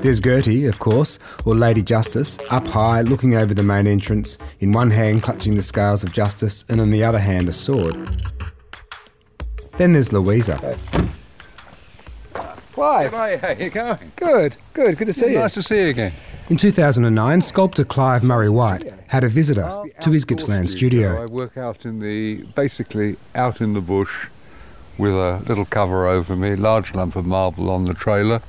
There's 0.00 0.20
Gertie, 0.20 0.66
of 0.66 0.78
course, 0.78 1.18
or 1.46 1.54
Lady 1.54 1.80
Justice, 1.80 2.38
up 2.50 2.68
high, 2.68 3.00
looking 3.00 3.34
over 3.34 3.54
the 3.54 3.62
main 3.62 3.86
entrance, 3.86 4.36
in 4.58 4.72
one 4.72 4.90
hand 4.90 5.22
clutching 5.22 5.54
the 5.54 5.62
scales 5.62 6.04
of 6.04 6.12
justice, 6.12 6.66
and 6.68 6.82
in 6.82 6.90
the 6.90 7.02
other 7.02 7.18
hand 7.18 7.48
a 7.48 7.52
sword. 7.52 7.96
Then 9.78 9.94
there's 9.94 10.12
Louisa. 10.12 10.78
Clive. 12.72 13.10
Hey, 13.10 13.36
how 13.36 13.50
you 13.50 13.70
going? 13.70 14.12
Good, 14.16 14.56
good, 14.72 14.96
good 14.96 15.06
to 15.06 15.12
see 15.12 15.32
you. 15.32 15.38
Nice 15.38 15.54
to 15.54 15.62
see 15.62 15.82
you 15.82 15.88
again. 15.88 16.12
In 16.48 16.56
2009, 16.56 17.42
sculptor 17.42 17.84
Clive 17.84 18.22
Murray 18.22 18.48
White 18.48 18.92
had 19.08 19.24
a 19.24 19.28
visitor 19.28 19.84
to 20.00 20.10
his 20.10 20.24
Gippsland 20.24 20.62
I 20.62 20.64
studio. 20.64 21.22
I 21.22 21.26
work 21.26 21.56
out 21.56 21.84
in 21.84 22.00
the, 22.00 22.44
basically 22.54 23.16
out 23.34 23.60
in 23.60 23.72
the 23.72 23.80
bush 23.80 24.28
with 24.98 25.14
a 25.14 25.42
little 25.46 25.64
cover 25.64 26.06
over 26.06 26.36
me, 26.36 26.56
large 26.56 26.94
lump 26.94 27.16
of 27.16 27.26
marble 27.26 27.70
on 27.70 27.84
the 27.84 27.94
trailer. 27.94 28.42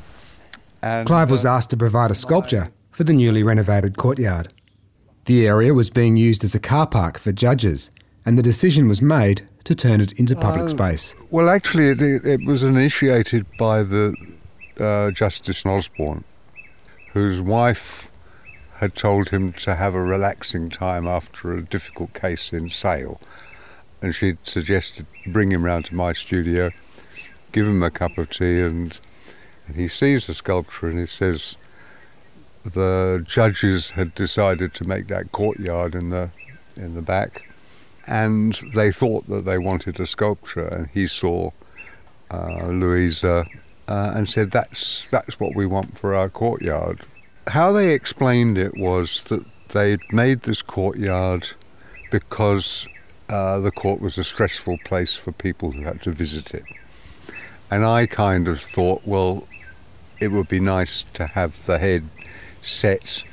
And, 0.82 1.08
Clive 1.08 1.32
was 1.32 1.46
uh, 1.46 1.54
asked 1.54 1.70
to 1.72 1.78
provide 1.78 2.12
a 2.12 2.16
sculpture 2.16 2.72
for 2.90 3.04
the 3.04 3.14
newly 3.14 3.44
renovated 3.44 3.98
courtyard. 3.98 4.52
The 5.26 5.48
area 5.48 5.74
was 5.74 5.90
being 5.90 6.18
used 6.18 6.44
as 6.44 6.56
a 6.56 6.60
car 6.60 6.88
park 6.88 7.20
for 7.20 7.32
judges, 7.32 7.92
and 8.26 8.38
the 8.38 8.44
decision 8.44 8.88
was 8.88 9.02
made 9.02 9.48
to 9.63 9.76
turn 9.76 10.02
it 10.02 10.12
into 10.13 10.36
public 10.36 10.63
Oh. 10.63 10.67
space. 10.67 11.15
Well, 11.30 11.50
actually, 11.50 11.89
it, 11.89 12.02
it 12.26 12.45
was 12.45 12.63
initiated 12.63 13.45
by 13.58 13.84
the 13.84 14.15
uh, 14.80 15.12
Justice 15.12 15.65
Osborne, 15.65 16.24
whose 17.13 17.41
wife 17.41 18.10
had 18.78 18.95
told 18.95 19.30
him 19.30 19.54
to 19.54 19.76
have 19.76 19.93
a 19.93 20.02
relaxing 20.02 20.69
time 20.69 21.08
after 21.08 21.54
a 21.54 21.62
difficult 21.62 22.13
case 22.13 22.52
in 22.52 22.69
Sale. 22.69 23.21
And 24.02 24.15
she'd 24.15 24.39
suggested 24.43 25.06
bring 25.28 25.52
him 25.52 25.63
round 25.63 25.86
to 25.86 25.95
my 25.95 26.13
studio, 26.13 26.71
give 27.52 27.67
him 27.67 27.84
a 27.84 27.91
cup 27.91 28.17
of 28.17 28.32
tea, 28.32 28.62
and, 28.62 28.97
and 29.67 29.76
he 29.76 29.88
sees 29.88 30.26
the 30.26 30.34
sculpture 30.34 30.88
and 30.88 30.97
he 30.97 31.06
says 31.06 31.58
the 32.63 33.24
judges 33.28 33.91
had 33.91 34.15
decided 34.15 34.74
to 34.76 34.84
make 34.88 35.08
that 35.08 35.32
courtyard 35.32 35.95
in 35.95 36.10
the 36.10 36.30
in 36.76 36.93
the 36.95 37.02
back 37.02 37.47
and 38.08 38.60
they 38.74 38.92
thought 38.92 39.28
that 39.28 39.46
they 39.46 39.58
wanted 39.58 40.00
a 40.00 40.06
sculpture, 40.06 40.68
and 40.68 40.88
he 40.88 41.08
saw 41.08 41.52
uh, 42.32 42.68
Louisa 42.68 43.46
uh, 43.88 44.12
and 44.16 44.30
said, 44.30 44.52
"That's 44.52 45.08
that's 45.10 45.40
what 45.40 45.56
we 45.56 45.66
want 45.66 45.98
for 45.98 46.16
our 46.16 46.30
courtyard." 46.30 47.02
How 47.48 47.72
they 47.72 47.94
explained 47.94 48.58
it 48.58 48.78
was 48.78 49.22
that 49.26 49.46
they'd 49.70 50.02
made 50.12 50.42
this 50.42 50.62
courtyard 50.62 51.52
because 52.12 52.88
uh, 53.30 53.60
the 53.60 53.72
court 53.72 54.02
was 54.02 54.18
a 54.18 54.24
stressful 54.24 54.78
place 54.86 55.16
for 55.16 55.32
people 55.32 55.72
who 55.72 55.84
had 55.84 56.02
to 56.04 56.12
visit 56.12 56.54
it, 56.54 56.64
and 57.70 57.86
I 57.86 58.08
kind 58.08 58.48
of 58.48 58.60
thought, 58.60 59.02
well, 59.06 59.48
it 60.20 60.30
would 60.30 60.48
be 60.48 60.60
nice 60.60 61.06
to 61.14 61.28
have 61.28 61.65
the 61.65 61.80
head 61.80 62.08
set 62.62 63.23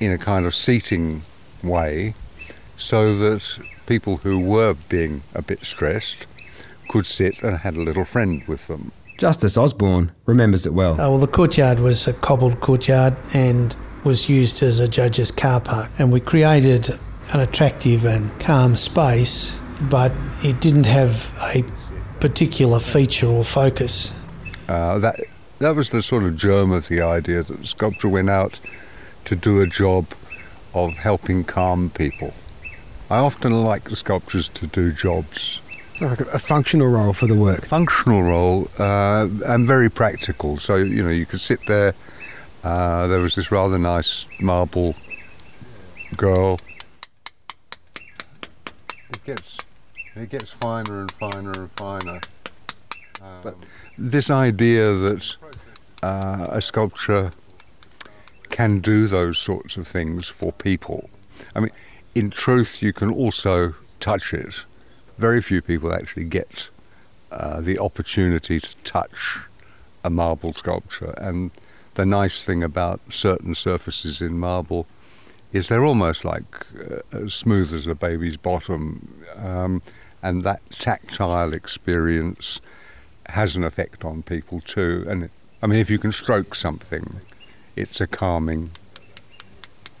in 0.00 0.12
a 0.12 0.18
kind 0.18 0.44
of 0.44 0.54
seating 0.54 1.22
way 1.62 2.14
so 2.76 3.16
that 3.16 3.58
people 3.86 4.18
who 4.18 4.38
were 4.38 4.74
being 4.88 5.22
a 5.34 5.42
bit 5.42 5.64
stressed 5.64 6.26
could 6.88 7.06
sit 7.06 7.42
and 7.42 7.58
had 7.58 7.74
a 7.76 7.80
little 7.80 8.04
friend 8.04 8.42
with 8.46 8.66
them. 8.66 8.92
Justice 9.18 9.56
Osborne 9.56 10.12
remembers 10.26 10.66
it 10.66 10.74
well. 10.74 10.94
Uh, 10.94 11.10
well, 11.10 11.18
the 11.18 11.26
courtyard 11.26 11.80
was 11.80 12.06
a 12.06 12.12
cobbled 12.12 12.60
courtyard 12.60 13.16
and 13.32 13.74
was 14.04 14.28
used 14.28 14.62
as 14.62 14.78
a 14.78 14.86
judge's 14.86 15.30
car 15.30 15.60
park. 15.60 15.90
And 15.98 16.12
we 16.12 16.20
created 16.20 16.90
an 17.32 17.40
attractive 17.40 18.04
and 18.04 18.38
calm 18.38 18.76
space, 18.76 19.58
but 19.82 20.12
it 20.42 20.60
didn't 20.60 20.86
have 20.86 21.34
a 21.54 21.64
particular 22.20 22.78
feature 22.78 23.26
or 23.26 23.42
focus. 23.42 24.12
Uh, 24.68 24.98
that 24.98 25.20
that 25.58 25.74
was 25.74 25.90
the 25.90 26.02
sort 26.02 26.22
of 26.22 26.36
germ 26.36 26.70
of 26.70 26.88
the 26.88 27.00
idea 27.00 27.42
that 27.42 27.60
the 27.60 27.66
sculpture 27.66 28.08
went 28.08 28.28
out 28.28 28.60
to 29.24 29.34
do 29.34 29.60
a 29.60 29.66
job 29.66 30.06
of 30.74 30.92
helping 30.94 31.44
calm 31.44 31.90
people. 31.90 32.34
I 33.08 33.18
often 33.18 33.64
like 33.64 33.88
the 33.88 33.96
sculptures 33.96 34.48
to 34.48 34.66
do 34.66 34.92
jobs. 34.92 35.60
So 35.94 36.06
like 36.06 36.20
a, 36.20 36.24
a 36.26 36.38
functional 36.38 36.88
role 36.88 37.12
for 37.12 37.26
the 37.26 37.34
work. 37.34 37.64
Functional 37.64 38.22
role 38.22 38.68
uh, 38.78 39.28
and 39.46 39.66
very 39.66 39.88
practical. 39.88 40.58
So 40.58 40.76
you 40.76 41.02
know 41.02 41.10
you 41.10 41.26
could 41.26 41.40
sit 41.40 41.60
there. 41.66 41.94
Uh, 42.64 43.06
there 43.06 43.20
was 43.20 43.36
this 43.36 43.52
rather 43.52 43.78
nice 43.78 44.26
marble 44.40 44.96
girl. 46.16 46.58
It 49.10 49.24
gets 49.24 49.58
it 50.16 50.28
gets 50.30 50.50
finer 50.50 51.00
and 51.00 51.12
finer 51.12 51.52
and 51.52 51.70
finer. 51.76 52.20
but 53.42 53.56
this 53.96 54.30
idea 54.30 54.92
that 54.92 55.36
uh, 56.02 56.46
a 56.48 56.60
sculpture 56.60 57.30
can 58.50 58.80
do 58.80 59.06
those 59.06 59.38
sorts 59.38 59.76
of 59.76 59.86
things 59.86 60.28
for 60.28 60.52
people. 60.52 61.08
I 61.54 61.60
mean, 61.60 61.70
in 62.16 62.30
truth, 62.30 62.80
you 62.80 62.94
can 62.94 63.12
also 63.12 63.74
touch 64.00 64.32
it. 64.32 64.64
Very 65.18 65.42
few 65.42 65.60
people 65.60 65.92
actually 65.92 66.24
get 66.24 66.70
uh, 67.30 67.60
the 67.60 67.78
opportunity 67.78 68.58
to 68.58 68.74
touch 68.84 69.36
a 70.02 70.08
marble 70.08 70.54
sculpture. 70.54 71.14
And 71.18 71.50
the 71.94 72.06
nice 72.06 72.40
thing 72.40 72.62
about 72.62 73.00
certain 73.10 73.54
surfaces 73.54 74.22
in 74.22 74.38
marble 74.38 74.86
is 75.52 75.68
they're 75.68 75.84
almost 75.84 76.24
like 76.24 76.66
uh, 76.90 77.00
as 77.12 77.34
smooth 77.34 77.74
as 77.74 77.86
a 77.86 77.94
baby's 77.94 78.38
bottom. 78.38 79.22
Um, 79.36 79.82
and 80.22 80.42
that 80.42 80.62
tactile 80.70 81.52
experience 81.52 82.62
has 83.26 83.56
an 83.56 83.62
effect 83.62 84.06
on 84.06 84.22
people 84.22 84.62
too. 84.62 85.04
And 85.06 85.28
I 85.62 85.66
mean, 85.66 85.80
if 85.80 85.90
you 85.90 85.98
can 85.98 86.12
stroke 86.12 86.54
something, 86.54 87.20
it's 87.76 88.00
a 88.00 88.06
calming. 88.06 88.70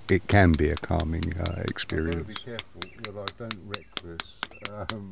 It 0.08 0.28
can 0.28 0.52
be 0.52 0.70
a 0.70 0.76
calming 0.76 1.34
uh, 1.38 1.62
experience. 1.62 2.16
be 2.26 2.34
careful 2.34 2.80
that 3.02 3.16
I 3.16 3.26
don't 3.38 3.58
wreck 3.66 3.86
this. 4.02 4.40
Um, 4.92 5.10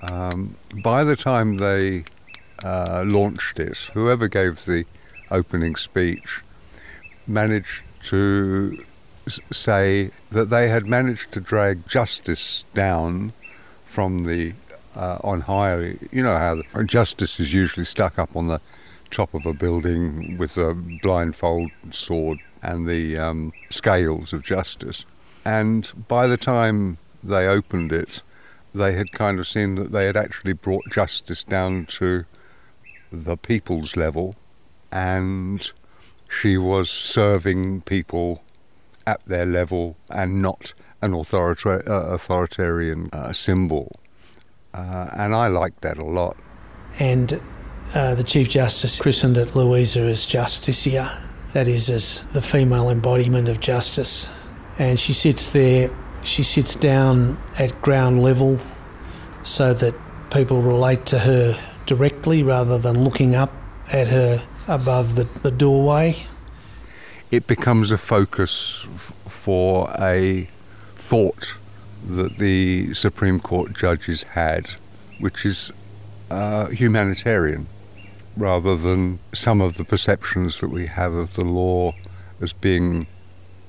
Um, 0.00 0.56
by 0.82 1.02
the 1.04 1.16
time 1.16 1.56
they 1.56 2.04
uh, 2.62 3.04
launched 3.06 3.58
it, 3.58 3.90
whoever 3.94 4.28
gave 4.28 4.64
the 4.64 4.84
opening 5.30 5.76
speech 5.76 6.40
managed 7.26 7.82
to 8.04 8.84
say 9.52 10.10
that 10.30 10.50
they 10.50 10.68
had 10.68 10.86
managed 10.86 11.32
to 11.32 11.40
drag 11.40 11.86
justice 11.88 12.64
down 12.74 13.32
from 13.84 14.22
the 14.22 14.54
uh, 14.94 15.18
on 15.22 15.42
high. 15.42 15.96
You 16.10 16.22
know 16.22 16.36
how 16.36 16.62
the, 16.74 16.84
justice 16.84 17.38
is 17.40 17.52
usually 17.52 17.84
stuck 17.84 18.18
up 18.18 18.34
on 18.36 18.48
the 18.48 18.60
top 19.10 19.34
of 19.34 19.46
a 19.46 19.52
building 19.52 20.36
with 20.38 20.56
a 20.56 20.74
blindfold 20.74 21.70
sword 21.90 22.38
and 22.62 22.88
the 22.88 23.16
um, 23.18 23.52
scales 23.70 24.32
of 24.32 24.42
justice. 24.42 25.04
And 25.44 25.90
by 26.08 26.26
the 26.26 26.36
time 26.36 26.98
they 27.22 27.46
opened 27.46 27.92
it, 27.92 28.22
they 28.74 28.92
had 28.92 29.12
kind 29.12 29.38
of 29.38 29.48
seen 29.48 29.76
that 29.76 29.92
they 29.92 30.06
had 30.06 30.16
actually 30.16 30.52
brought 30.52 30.90
justice 30.90 31.44
down 31.44 31.86
to 31.86 32.24
the 33.10 33.36
people's 33.36 33.96
level, 33.96 34.34
and 34.92 35.72
she 36.28 36.58
was 36.58 36.90
serving 36.90 37.82
people 37.82 38.42
at 39.06 39.24
their 39.26 39.46
level 39.46 39.96
and 40.10 40.42
not 40.42 40.74
an 41.00 41.12
authorita- 41.12 41.88
uh, 41.88 42.14
authoritarian 42.14 43.08
uh, 43.12 43.32
symbol. 43.32 43.98
Uh, 44.74 45.08
and 45.14 45.34
I 45.34 45.46
liked 45.46 45.80
that 45.80 45.96
a 45.96 46.04
lot. 46.04 46.36
And 47.00 47.40
uh, 47.94 48.14
the 48.14 48.24
Chief 48.24 48.48
Justice 48.48 49.00
christened 49.00 49.38
it 49.38 49.56
Louisa 49.56 50.00
as 50.00 50.26
Justicia, 50.26 51.27
that 51.52 51.68
is, 51.68 51.88
as 51.90 52.22
the 52.32 52.42
female 52.42 52.90
embodiment 52.90 53.48
of 53.48 53.60
justice. 53.60 54.30
And 54.78 54.98
she 54.98 55.12
sits 55.12 55.50
there, 55.50 55.90
she 56.22 56.42
sits 56.42 56.76
down 56.76 57.38
at 57.58 57.80
ground 57.82 58.22
level 58.22 58.58
so 59.42 59.72
that 59.74 59.94
people 60.30 60.62
relate 60.62 61.06
to 61.06 61.18
her 61.20 61.58
directly 61.86 62.42
rather 62.42 62.78
than 62.78 63.02
looking 63.02 63.34
up 63.34 63.52
at 63.92 64.08
her 64.08 64.46
above 64.68 65.16
the, 65.16 65.24
the 65.42 65.50
doorway. 65.50 66.14
It 67.30 67.46
becomes 67.46 67.90
a 67.90 67.98
focus 67.98 68.86
f- 68.94 69.12
for 69.26 69.90
a 69.98 70.48
thought 70.94 71.54
that 72.06 72.38
the 72.38 72.92
Supreme 72.94 73.40
Court 73.40 73.72
judges 73.72 74.22
had, 74.22 74.68
which 75.18 75.44
is 75.44 75.72
uh, 76.30 76.66
humanitarian, 76.66 77.66
rather 78.38 78.76
than 78.76 79.18
some 79.34 79.60
of 79.60 79.76
the 79.76 79.84
perceptions 79.84 80.60
that 80.60 80.68
we 80.68 80.86
have 80.86 81.12
of 81.12 81.34
the 81.34 81.44
law 81.44 81.92
as 82.40 82.52
being 82.52 83.06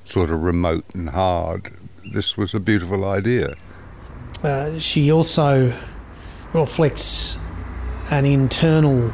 sort 0.04 0.30
of 0.30 0.42
remote 0.42 0.84
and 0.94 1.10
hard. 1.10 1.72
This 2.12 2.36
was 2.36 2.54
a 2.54 2.60
beautiful 2.60 3.04
idea. 3.04 3.56
Uh, 4.42 4.78
she 4.78 5.12
also 5.12 5.72
reflects 6.54 7.36
an 8.10 8.24
internal 8.24 9.10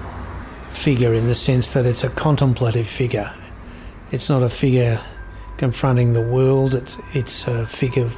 figure 0.71 1.13
in 1.15 1.27
the 1.27 1.35
sense 1.35 1.71
that 1.71 1.87
it's 1.87 2.05
a 2.05 2.11
contemplative 2.11 2.87
figure. 2.87 3.31
It's 4.13 4.29
not 4.29 4.43
a 4.43 4.51
figure 4.51 5.01
confronting 5.57 6.13
the 6.13 6.23
world, 6.23 6.75
it's, 6.75 6.99
it's 7.15 7.49
a 7.49 7.67
figure 7.67 8.11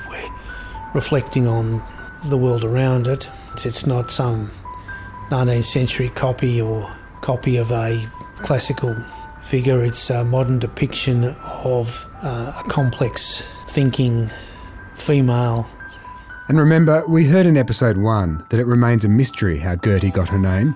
reflecting 0.92 1.46
on 1.46 1.82
the 2.26 2.36
world 2.36 2.64
around 2.64 3.06
it. 3.06 3.28
It's, 3.52 3.64
it's 3.64 3.86
not 3.86 4.10
some 4.10 4.50
19th 5.30 5.64
century 5.64 6.08
copy 6.10 6.60
or 6.60 6.97
copy 7.28 7.58
of 7.58 7.70
a 7.72 8.02
classical 8.38 8.94
figure, 9.42 9.84
it's 9.84 10.08
a 10.08 10.24
modern 10.24 10.58
depiction 10.58 11.24
of 11.62 12.08
uh, 12.22 12.62
a 12.64 12.68
complex 12.70 13.46
thinking 13.66 14.24
female 14.94 15.66
And 16.48 16.58
remember, 16.58 17.06
we 17.06 17.26
heard 17.26 17.44
in 17.44 17.58
episode 17.58 17.98
one 17.98 18.46
that 18.48 18.58
it 18.58 18.64
remains 18.64 19.04
a 19.04 19.10
mystery 19.10 19.58
how 19.58 19.76
Gertie 19.76 20.10
got 20.10 20.30
her 20.30 20.38
name, 20.38 20.74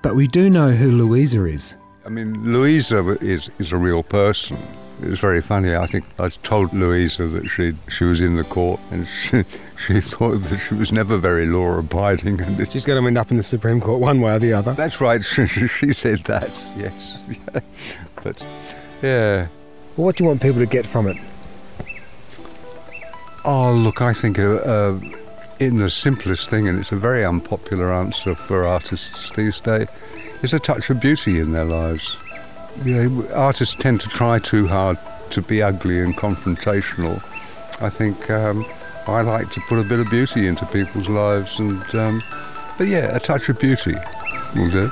but 0.00 0.14
we 0.16 0.26
do 0.26 0.48
know 0.48 0.70
who 0.70 0.90
Louisa 0.90 1.44
is. 1.44 1.74
I 2.06 2.08
mean, 2.08 2.42
Louisa 2.50 3.06
is, 3.20 3.50
is 3.58 3.70
a 3.72 3.76
real 3.76 4.02
person. 4.02 4.56
It 5.02 5.08
was 5.08 5.18
very 5.18 5.42
funny. 5.42 5.74
I 5.74 5.86
think 5.86 6.04
I 6.18 6.28
told 6.28 6.72
Louisa 6.72 7.26
that 7.26 7.48
she 7.48 7.74
she 7.88 8.04
was 8.04 8.20
in 8.20 8.36
the 8.36 8.44
court, 8.44 8.80
and 8.90 9.06
she, 9.06 9.44
she 9.86 10.00
thought 10.00 10.38
that 10.44 10.58
she 10.58 10.74
was 10.74 10.92
never 10.92 11.18
very 11.18 11.46
law 11.46 11.78
abiding. 11.78 12.40
And 12.40 12.70
She's 12.70 12.86
going 12.86 13.00
to 13.00 13.06
end 13.06 13.18
up 13.18 13.30
in 13.30 13.36
the 13.36 13.42
Supreme 13.42 13.80
Court 13.80 14.00
one 14.00 14.20
way 14.20 14.34
or 14.34 14.38
the 14.38 14.52
other. 14.52 14.72
That's 14.72 15.00
right. 15.00 15.22
She, 15.34 15.46
she 15.46 15.92
said 15.92 16.20
that. 16.20 16.50
Yes. 16.76 17.28
but 18.22 18.40
yeah. 19.02 19.48
Well, 19.96 20.06
what 20.06 20.16
do 20.16 20.24
you 20.24 20.28
want 20.28 20.40
people 20.40 20.60
to 20.60 20.66
get 20.66 20.86
from 20.86 21.08
it? 21.08 21.16
Oh, 23.44 23.72
look, 23.72 24.00
I 24.00 24.12
think 24.14 24.38
uh, 24.38 24.54
uh, 24.56 25.00
in 25.58 25.76
the 25.76 25.90
simplest 25.90 26.48
thing, 26.48 26.68
and 26.68 26.78
it's 26.78 26.92
a 26.92 26.96
very 26.96 27.24
unpopular 27.24 27.92
answer 27.92 28.34
for 28.34 28.64
artists 28.64 29.30
these 29.30 29.60
days, 29.60 29.88
is 30.42 30.54
a 30.54 30.58
touch 30.58 30.88
of 30.88 31.00
beauty 31.00 31.40
in 31.40 31.52
their 31.52 31.64
lives. 31.64 32.16
Know, 32.82 33.26
artists 33.34 33.74
tend 33.74 34.00
to 34.00 34.08
try 34.08 34.38
too 34.38 34.66
hard 34.66 34.98
to 35.30 35.40
be 35.40 35.62
ugly 35.62 36.00
and 36.00 36.16
confrontational. 36.16 37.22
I 37.80 37.88
think 37.88 38.30
um, 38.30 38.64
I 39.06 39.22
like 39.22 39.50
to 39.52 39.60
put 39.68 39.78
a 39.78 39.84
bit 39.84 40.00
of 40.00 40.10
beauty 40.10 40.46
into 40.46 40.66
people's 40.66 41.08
lives, 41.08 41.58
and 41.58 41.82
um, 41.94 42.22
but 42.76 42.88
yeah, 42.88 43.14
a 43.14 43.20
touch 43.20 43.48
of 43.48 43.58
beauty 43.58 43.94
will 44.54 44.70
do. 44.70 44.90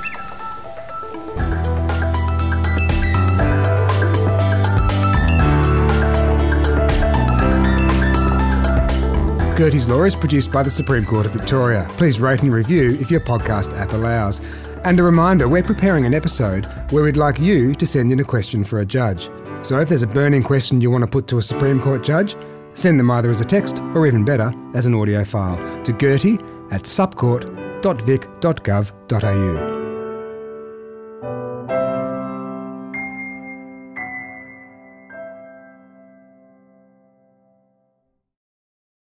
Gertie's 9.57 9.89
Law 9.89 10.03
is 10.03 10.17
produced 10.17 10.51
by 10.51 10.63
the 10.63 10.71
Supreme 10.71 11.05
Court 11.05 11.27
of 11.27 11.33
Victoria. 11.33 11.87
Please 11.91 12.21
rate 12.21 12.43
and 12.43 12.53
review 12.53 12.99
if 13.01 13.11
your 13.11 13.21
podcast 13.21 13.79
app 13.79 13.93
allows. 13.93 14.41
And 14.85 14.99
a 14.99 15.03
reminder 15.03 15.49
we're 15.49 15.63
preparing 15.63 16.07
an 16.07 16.15
episode 16.15 16.67
where 16.91 17.05
we'd 17.05 17.17
like 17.17 17.39
you 17.39 17.75
to 17.77 17.87
send 17.87 18.11
in 18.11 18.19
a 18.21 18.25
question 18.25 18.65
for 18.65 18.81
a 18.81 18.85
judge. 18.85 19.31
So 19.63 19.81
if 19.81 19.89
there's 19.89 20.03
a 20.03 20.09
burning 20.09 20.43
question 20.43 20.81
you 20.81 20.91
want 20.91 21.03
to 21.03 21.07
put 21.07 21.29
to 21.29 21.39
a 21.39 21.43
Supreme 21.43 21.81
Court 21.81 22.03
judge, 22.03 22.35
send 22.75 22.99
them 22.99 23.11
either 23.11 23.31
as 23.31 23.41
a 23.41 23.45
text 23.45 23.79
or 23.95 24.07
even 24.07 24.25
better, 24.25 24.53
as 24.75 24.87
an 24.87 24.95
audio 24.95 25.25
file 25.25 25.57
to 25.85 25.93
Gertie 25.93 26.39
at 26.73 26.83
supcourt.vic.gov.au. 26.83 29.72